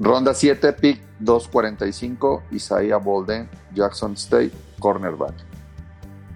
Ronda 0.00 0.34
7, 0.34 0.72
pick 0.72 1.00
245, 1.20 2.42
Isaiah 2.50 2.96
Bolden, 2.96 3.48
Jackson 3.74 4.14
State, 4.14 4.52
cornerback. 4.78 5.34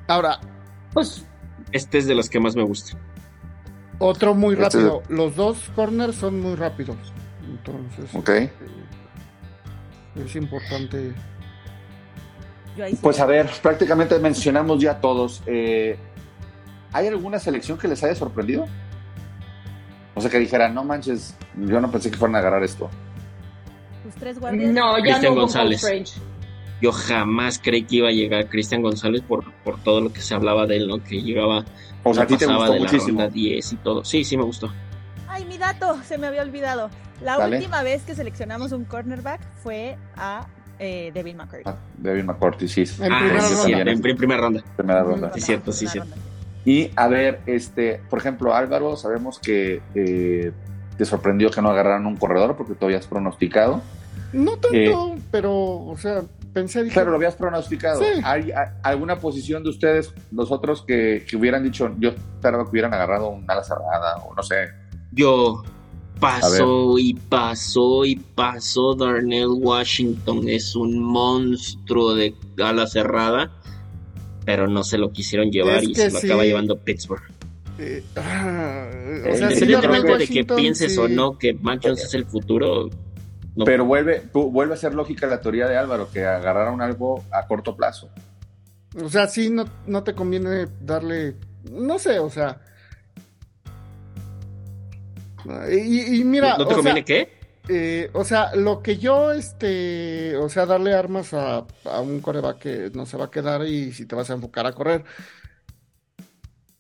Ahora, 0.07 0.41
pues 0.93 1.25
este 1.73 1.99
es 1.99 2.07
de 2.07 2.15
los 2.15 2.29
que 2.29 2.41
más 2.41 2.55
me 2.55 2.63
gusta. 2.63 2.97
Otro 3.99 4.35
muy 4.35 4.55
este 4.55 4.65
rápido. 4.65 5.03
Los 5.09 5.37
dos 5.37 5.71
corners 5.75 6.17
son 6.17 6.41
muy 6.41 6.55
rápidos. 6.55 6.97
Entonces, 7.45 8.15
ok. 8.15 8.31
Es 10.25 10.37
importante. 10.37 11.15
Pues 13.01 13.21
a 13.21 13.27
ver, 13.27 13.49
prácticamente 13.63 14.19
mencionamos 14.19 14.81
ya 14.81 15.01
todos. 15.01 15.43
Eh, 15.47 15.99
¿Hay 16.93 17.07
alguna 17.07 17.39
selección 17.39 17.77
que 17.79 17.89
les 17.89 18.03
haya 18.05 18.15
sorprendido? 18.15 18.67
O 20.15 20.21
sea, 20.21 20.31
que 20.31 20.39
dijera, 20.39 20.69
no 20.69 20.85
manches, 20.85 21.37
yo 21.57 21.81
no 21.81 21.91
pensé 21.91 22.11
que 22.11 22.17
fueran 22.17 22.37
a 22.37 22.39
agarrar 22.39 22.63
esto. 22.65 22.89
Los 24.05 24.15
tres 24.15 24.39
guardias. 24.39 24.73
No, 24.73 24.97
ya 24.99 25.03
Cristian 25.03 25.35
González. 25.35 26.21
Yo 26.81 26.93
jamás 26.93 27.61
creí 27.63 27.83
que 27.83 27.97
iba 27.97 28.09
a 28.09 28.13
llegar 28.13 28.49
Cristian 28.49 28.83
González 28.83 29.23
por, 29.23 29.53
por 29.65 29.83
todo 29.83 30.01
lo 30.01 30.13
que 30.13 30.21
se 30.21 30.35
hablaba 30.35 30.67
de 30.67 30.77
él, 30.77 30.89
¿no? 30.89 31.03
Que 31.03 31.21
llegaba. 31.21 31.65
O 32.05 32.15
sea, 32.15 32.23
a 32.23 32.27
ti 32.27 32.37
te 32.37 32.47
gustó 32.47 32.73
de 32.73 32.79
muchísimo. 32.79 33.21
La 33.21 33.29
10 33.29 33.73
y 33.73 33.77
todo. 33.77 34.05
Sí, 34.05 34.23
sí 34.23 34.37
me 34.37 34.45
gustó. 34.45 34.73
Ay, 35.27 35.45
mi 35.45 35.59
dato, 35.59 36.01
se 36.05 36.17
me 36.19 36.29
había 36.29 36.43
olvidado. 36.43 36.91
La 37.23 37.39
última 37.39 37.83
vez 37.83 38.03
que 38.03 38.15
seleccionamos 38.15 38.73
un 38.73 38.85
cornerback 38.85 39.41
fue 39.63 39.97
a 40.17 40.47
eh, 40.79 41.11
Devin 41.13 41.37
McCourty. 41.37 41.65
Ah, 41.67 41.77
Devin 41.97 42.27
McCourty, 42.27 42.69
sí. 42.69 42.85
En, 43.01 43.13
ah, 43.13 43.19
primera, 43.19 43.41
ronda. 43.41 43.91
En, 43.91 44.17
primera 44.17 44.41
ronda. 44.41 44.65
Primera 44.77 45.03
ronda. 45.03 45.33
Sí, 45.35 45.41
cierto, 45.41 45.73
sí, 45.73 45.87
cierto. 45.87 46.15
Y 46.65 46.91
a 46.97 47.09
ver, 47.09 47.41
este, 47.47 48.01
por 48.09 48.19
ejemplo, 48.19 48.55
Álvaro, 48.55 48.97
sabemos 48.97 49.39
que 49.39 49.81
eh, 49.95 50.53
te 50.97 51.05
sorprendió 51.05 51.51
que 51.51 51.63
no 51.63 51.71
agarraran 51.71 52.07
un 52.07 52.17
corredor 52.17 52.57
porque 52.57 52.75
tú 52.75 52.87
habías 52.87 53.07
pronosticado. 53.07 53.81
No 54.33 54.59
tanto, 54.59 54.77
eh, 54.77 55.19
pero, 55.31 55.55
o 55.55 55.97
sea, 55.97 56.23
pensé. 56.53 56.83
Dije, 56.85 56.95
pero 56.95 57.11
lo 57.11 57.17
habías 57.17 57.37
pronosticado. 57.37 58.03
¿Hay, 58.23 58.53
alguna 58.83 59.17
posición 59.17 59.65
de 59.65 59.71
ustedes, 59.71 60.13
los 60.31 60.53
otros, 60.53 60.83
que, 60.83 61.25
que 61.29 61.37
hubieran 61.37 61.63
dicho, 61.63 61.91
yo 61.99 62.11
esperaba 62.11 62.65
que 62.65 62.71
hubieran 62.71 62.93
agarrado 62.93 63.31
un 63.31 63.51
ala 63.51 63.65
cerrada 63.65 64.17
o 64.19 64.35
no 64.35 64.43
sé? 64.43 64.69
Yo, 65.13 65.63
Pasó 66.21 66.99
y 66.99 67.15
pasó 67.15 68.05
y 68.05 68.17
pasó 68.17 68.95
Darnell 68.95 69.49
Washington. 69.49 70.49
Es 70.49 70.75
un 70.75 70.99
monstruo 70.99 72.15
de 72.15 72.35
ala 72.63 72.87
cerrada. 72.87 73.51
Pero 74.45 74.67
no 74.67 74.83
se 74.83 74.97
lo 74.97 75.13
quisieron 75.13 75.51
llevar 75.51 75.85
y 75.85 75.95
se 75.95 76.11
lo 76.11 76.19
acaba 76.19 76.45
llevando 76.45 76.79
Pittsburgh. 76.79 77.23
Eh, 77.79 78.03
ah, 78.17 78.89
Independientemente 79.33 80.19
de 80.19 80.27
que 80.27 80.45
pienses 80.45 80.99
o 80.99 81.07
no 81.07 81.39
que 81.39 81.55
Mac 81.55 81.81
Jones 81.83 82.05
es 82.05 82.15
el 82.15 82.25
futuro. 82.25 82.91
Pero 83.65 83.85
vuelve, 83.85 84.23
vuelve 84.33 84.75
a 84.75 84.77
ser 84.77 84.95
lógica 84.95 85.27
la 85.27 85.41
teoría 85.41 85.69
de 85.69 85.77
Álvaro, 85.77 86.09
que 86.11 86.25
agarraron 86.25 86.81
algo 86.81 87.25
a 87.31 87.47
corto 87.47 87.77
plazo. 87.77 88.09
O 89.03 89.09
sea, 89.09 89.29
sí, 89.29 89.51
no, 89.51 89.65
no 89.87 90.03
te 90.03 90.15
conviene 90.15 90.67
darle, 90.81 91.37
no 91.71 91.99
sé, 91.99 92.19
o 92.19 92.31
sea, 92.31 92.61
y, 95.71 96.25
mira. 96.25 96.57
¿No 96.57 96.67
te 96.67 96.75
conviene 96.75 97.05
qué? 97.05 97.39
Eh, 97.69 98.11
o 98.15 98.25
sea, 98.25 98.55
lo 98.55 98.83
que 98.83 98.97
yo, 98.97 99.33
este, 99.33 100.37
o 100.37 100.49
sea, 100.49 100.65
darle 100.65 100.95
armas 100.95 101.35
a, 101.35 101.67
un 102.01 102.21
coreback 102.21 102.59
que 102.59 102.91
no 102.95 103.05
se 103.05 103.19
va 103.19 103.27
a 103.27 103.31
quedar 103.31 103.67
y 103.67 103.93
si 103.93 104.07
te 104.07 104.17
vas 104.17 104.31
a 104.31 104.35
enfocar 104.35 104.67
a 104.67 104.73
correr. 104.73 105.05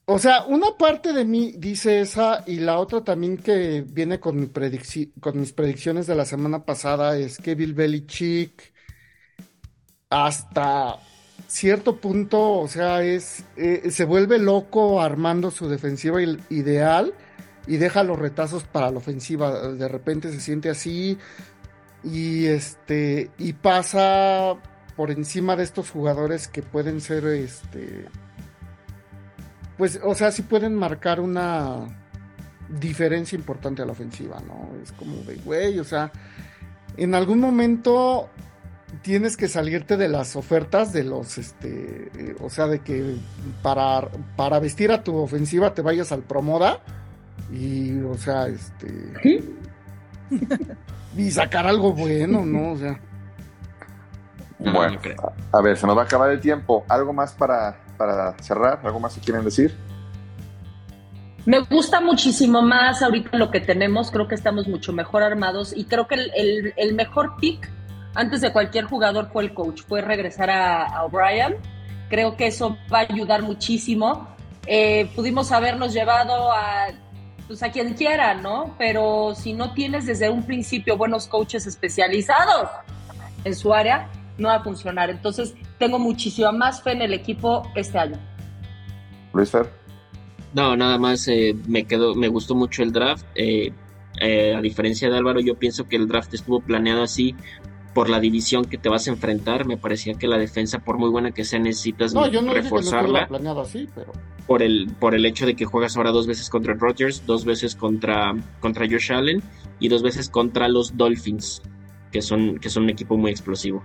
O 0.06 0.18
sea, 0.18 0.44
una 0.46 0.68
parte 0.78 1.12
de 1.12 1.26
mí 1.26 1.52
dice 1.58 2.00
esa 2.00 2.42
y 2.46 2.60
la 2.60 2.78
otra 2.78 3.04
también 3.04 3.36
que 3.36 3.84
viene 3.86 4.18
con, 4.18 4.40
mi 4.40 4.48
con 5.20 5.38
mis 5.38 5.52
predicciones 5.52 6.06
de 6.06 6.14
la 6.14 6.24
semana 6.24 6.64
pasada 6.64 7.18
es 7.18 7.36
que 7.36 7.54
Bill 7.54 7.74
Belichick 7.74 8.72
hasta 10.08 10.98
cierto 11.46 11.96
punto, 11.96 12.52
o 12.60 12.68
sea, 12.68 13.02
es 13.02 13.44
eh, 13.56 13.90
se 13.90 14.06
vuelve 14.06 14.38
loco 14.38 15.02
armando 15.02 15.50
su 15.50 15.68
defensiva 15.68 16.22
ideal 16.48 17.12
y 17.68 17.76
deja 17.76 18.02
los 18.02 18.18
retazos 18.18 18.64
para 18.64 18.90
la 18.90 18.98
ofensiva. 18.98 19.68
De 19.68 19.88
repente 19.88 20.32
se 20.32 20.40
siente 20.40 20.70
así 20.70 21.18
y 22.02 22.46
este 22.46 23.30
y 23.38 23.52
pasa 23.52 24.56
por 24.96 25.10
encima 25.10 25.54
de 25.54 25.64
estos 25.64 25.90
jugadores 25.90 26.48
que 26.48 26.62
pueden 26.62 27.00
ser 27.00 27.26
este 27.26 28.06
pues 29.76 30.00
o 30.02 30.14
sea, 30.14 30.32
sí 30.32 30.42
pueden 30.42 30.74
marcar 30.74 31.20
una 31.20 31.86
diferencia 32.68 33.36
importante 33.36 33.82
a 33.82 33.86
la 33.86 33.92
ofensiva, 33.92 34.40
¿no? 34.46 34.70
Es 34.82 34.90
como 34.92 35.22
de 35.22 35.36
güey, 35.36 35.78
o 35.78 35.84
sea, 35.84 36.10
en 36.96 37.14
algún 37.14 37.38
momento 37.38 38.30
tienes 39.02 39.36
que 39.36 39.48
salirte 39.48 39.98
de 39.98 40.08
las 40.08 40.36
ofertas 40.36 40.92
de 40.94 41.04
los 41.04 41.36
este 41.36 42.10
o 42.40 42.48
sea, 42.48 42.66
de 42.66 42.78
que 42.80 43.16
para 43.62 44.08
para 44.36 44.58
vestir 44.58 44.90
a 44.90 45.04
tu 45.04 45.16
ofensiva 45.16 45.74
te 45.74 45.82
vayas 45.82 46.12
al 46.12 46.22
Promoda 46.22 46.80
y, 47.50 48.00
o 48.02 48.14
sea, 48.14 48.46
este. 48.46 49.42
y 51.16 51.30
sacar 51.30 51.66
algo 51.66 51.92
bueno, 51.92 52.44
¿no? 52.44 52.72
O 52.72 52.76
sea. 52.76 53.00
Bueno, 54.58 54.98
a 55.52 55.62
ver, 55.62 55.76
se 55.76 55.86
nos 55.86 55.96
va 55.96 56.02
a 56.02 56.04
acabar 56.04 56.30
el 56.30 56.40
tiempo. 56.40 56.84
¿Algo 56.88 57.12
más 57.12 57.32
para, 57.32 57.80
para 57.96 58.36
cerrar? 58.42 58.80
¿Algo 58.82 58.98
más 58.98 59.14
que 59.14 59.20
quieren 59.20 59.44
decir? 59.44 59.74
Me 61.46 61.60
gusta 61.60 62.00
muchísimo 62.00 62.60
más 62.60 63.00
ahorita 63.02 63.38
lo 63.38 63.50
que 63.50 63.60
tenemos, 63.60 64.10
creo 64.10 64.28
que 64.28 64.34
estamos 64.34 64.68
mucho 64.68 64.92
mejor 64.92 65.22
armados 65.22 65.72
y 65.74 65.84
creo 65.84 66.06
que 66.06 66.16
el, 66.16 66.74
el, 66.76 66.94
mejor 66.94 67.36
pick 67.40 67.70
antes 68.14 68.42
de 68.42 68.52
cualquier 68.52 68.84
jugador 68.84 69.30
fue 69.32 69.44
el 69.44 69.54
coach, 69.54 69.82
fue 69.88 70.02
regresar 70.02 70.50
a, 70.50 71.04
O'Brien. 71.04 71.56
Creo 72.10 72.36
que 72.36 72.48
eso 72.48 72.76
va 72.92 72.98
a 72.98 73.06
ayudar 73.08 73.42
muchísimo. 73.42 74.28
Eh, 74.66 75.10
pudimos 75.14 75.52
habernos 75.52 75.94
llevado 75.94 76.52
a 76.52 76.88
pues 77.48 77.62
a 77.62 77.72
quien 77.72 77.94
quiera, 77.94 78.34
¿no? 78.34 78.74
Pero 78.78 79.34
si 79.34 79.54
no 79.54 79.72
tienes 79.72 80.06
desde 80.06 80.28
un 80.28 80.44
principio 80.44 80.96
buenos 80.96 81.26
coaches 81.26 81.66
especializados 81.66 82.68
en 83.44 83.54
su 83.54 83.72
área, 83.72 84.08
no 84.36 84.48
va 84.48 84.56
a 84.56 84.62
funcionar. 84.62 85.10
Entonces, 85.10 85.54
tengo 85.78 85.98
muchísima 85.98 86.52
más 86.52 86.82
fe 86.82 86.92
en 86.92 87.02
el 87.02 87.14
equipo 87.14 87.68
este 87.74 87.98
año. 87.98 88.18
Luis 89.32 89.50
Fer. 89.50 89.68
No, 90.52 90.76
nada 90.76 90.98
más 90.98 91.26
eh, 91.28 91.56
me 91.66 91.84
quedó, 91.84 92.14
me 92.14 92.28
gustó 92.28 92.54
mucho 92.54 92.82
el 92.82 92.92
draft. 92.92 93.26
Eh, 93.34 93.72
eh, 94.20 94.54
a 94.54 94.60
diferencia 94.60 95.08
de 95.08 95.16
Álvaro, 95.16 95.40
yo 95.40 95.54
pienso 95.54 95.88
que 95.88 95.96
el 95.96 96.06
draft 96.06 96.34
estuvo 96.34 96.60
planeado 96.60 97.02
así 97.02 97.34
por 97.94 98.08
la 98.08 98.20
división 98.20 98.64
que 98.64 98.78
te 98.78 98.88
vas 98.88 99.06
a 99.08 99.10
enfrentar, 99.10 99.66
me 99.66 99.76
parecía 99.76 100.14
que 100.14 100.28
la 100.28 100.38
defensa, 100.38 100.78
por 100.78 100.98
muy 100.98 101.10
buena 101.10 101.32
que 101.32 101.44
sea, 101.44 101.58
necesitas 101.58 102.14
No, 102.14 102.26
yo 102.26 102.42
no 102.42 102.48
dije 102.48 102.62
que 102.62 102.70
no 102.70 102.76
reforzarla 102.76 103.28
planeado 103.28 103.60
así, 103.60 103.88
pero. 103.94 104.12
por 104.46 104.62
el, 104.62 104.90
por 104.98 105.14
el 105.14 105.26
hecho 105.26 105.46
de 105.46 105.56
que 105.56 105.64
juegas 105.64 105.96
ahora 105.96 106.10
dos 106.10 106.26
veces 106.26 106.48
contra 106.50 106.74
Rodgers, 106.74 107.26
dos 107.26 107.44
veces 107.44 107.74
contra, 107.74 108.34
contra 108.60 108.86
Josh 108.86 109.12
Allen 109.12 109.42
y 109.80 109.88
dos 109.88 110.02
veces 110.02 110.28
contra 110.28 110.68
los 110.68 110.96
Dolphins, 110.96 111.62
que 112.12 112.22
son, 112.22 112.58
que 112.58 112.70
son 112.70 112.84
un 112.84 112.90
equipo 112.90 113.16
muy 113.16 113.30
explosivo. 113.30 113.82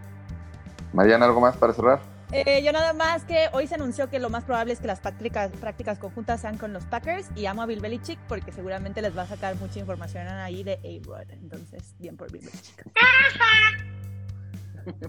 Mariana, 0.94 1.26
¿algo 1.26 1.42
más 1.42 1.58
para 1.58 1.74
cerrar? 1.74 2.13
Eh, 2.36 2.64
yo 2.64 2.72
nada 2.72 2.94
más 2.94 3.26
que 3.26 3.48
hoy 3.54 3.68
se 3.68 3.76
anunció 3.76 4.10
que 4.10 4.18
lo 4.18 4.32
más 4.32 4.44
probable 4.44 4.74
es 4.74 4.80
que 4.80 4.88
las 4.88 5.00
prácticas, 5.00 5.52
prácticas 5.52 6.00
conjuntas 6.00 6.42
sean 6.42 6.58
con 6.58 6.74
los 6.74 6.84
Packers 6.86 7.30
y 7.36 7.46
amo 7.46 7.62
a 7.62 7.68
Bill 7.68 7.80
Belichick 7.80 8.20
porque 8.28 8.52
seguramente 8.52 9.04
les 9.04 9.16
va 9.16 9.22
a 9.22 9.28
sacar 9.28 9.56
mucha 9.58 9.80
información 9.80 10.28
ahí 10.28 10.64
de 10.64 10.74
A-Rod. 10.74 11.30
Entonces, 11.30 11.94
bien 12.00 12.18
por 12.18 12.32
Bill 12.32 12.42
Belichick. 12.42 12.86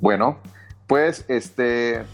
Bueno, 0.00 0.38
pues 0.86 1.24
este 1.26 2.04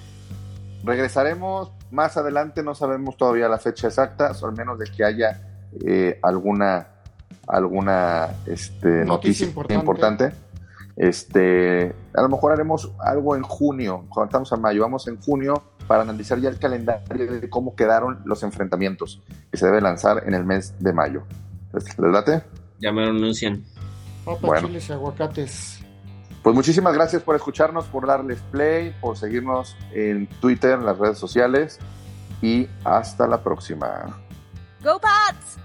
regresaremos 0.82 1.72
más 1.90 2.16
adelante, 2.16 2.62
no 2.62 2.74
sabemos 2.74 3.18
todavía 3.18 3.50
la 3.50 3.58
fecha 3.58 3.88
exacta, 3.88 4.32
al 4.42 4.52
menos 4.52 4.78
de 4.78 4.86
que 4.86 5.04
haya 5.04 5.42
eh, 5.84 6.18
alguna 6.22 6.88
alguna 7.46 8.30
este, 8.46 9.04
noticia, 9.04 9.46
importante. 9.46 9.74
importante. 9.74 10.49
Este, 10.96 11.94
a 12.14 12.22
lo 12.22 12.28
mejor 12.28 12.52
haremos 12.52 12.92
algo 12.98 13.36
en 13.36 13.42
junio, 13.42 14.04
cuando 14.08 14.26
estamos 14.26 14.52
a 14.52 14.56
mayo, 14.56 14.82
vamos 14.82 15.08
en 15.08 15.20
junio 15.20 15.62
para 15.86 16.02
analizar 16.02 16.38
ya 16.38 16.48
el 16.50 16.58
calendario 16.58 17.40
de 17.40 17.50
cómo 17.50 17.74
quedaron 17.74 18.20
los 18.24 18.42
enfrentamientos 18.42 19.22
que 19.50 19.56
se 19.56 19.66
debe 19.66 19.80
lanzar 19.80 20.22
en 20.26 20.34
el 20.34 20.44
mes 20.44 20.74
de 20.78 20.92
mayo. 20.92 21.22
¿Les 21.72 21.98
late? 21.98 22.44
Ya 22.78 22.92
me 22.92 23.02
lo 23.04 23.10
anuncian. 23.10 23.64
Papas, 24.24 24.40
Bueno. 24.42 24.68
chiles 24.68 24.88
y 24.88 24.92
aguacates. 24.92 25.80
Pues 26.42 26.54
muchísimas 26.54 26.94
gracias 26.94 27.22
por 27.22 27.36
escucharnos, 27.36 27.86
por 27.86 28.06
darles 28.06 28.40
play, 28.50 28.94
por 29.00 29.16
seguirnos 29.16 29.76
en 29.92 30.26
Twitter, 30.40 30.72
en 30.78 30.86
las 30.86 30.98
redes 30.98 31.18
sociales 31.18 31.78
y 32.40 32.66
hasta 32.84 33.26
la 33.26 33.42
próxima. 33.42 34.20
¡Go 34.82 34.98
Pats! 35.00 35.58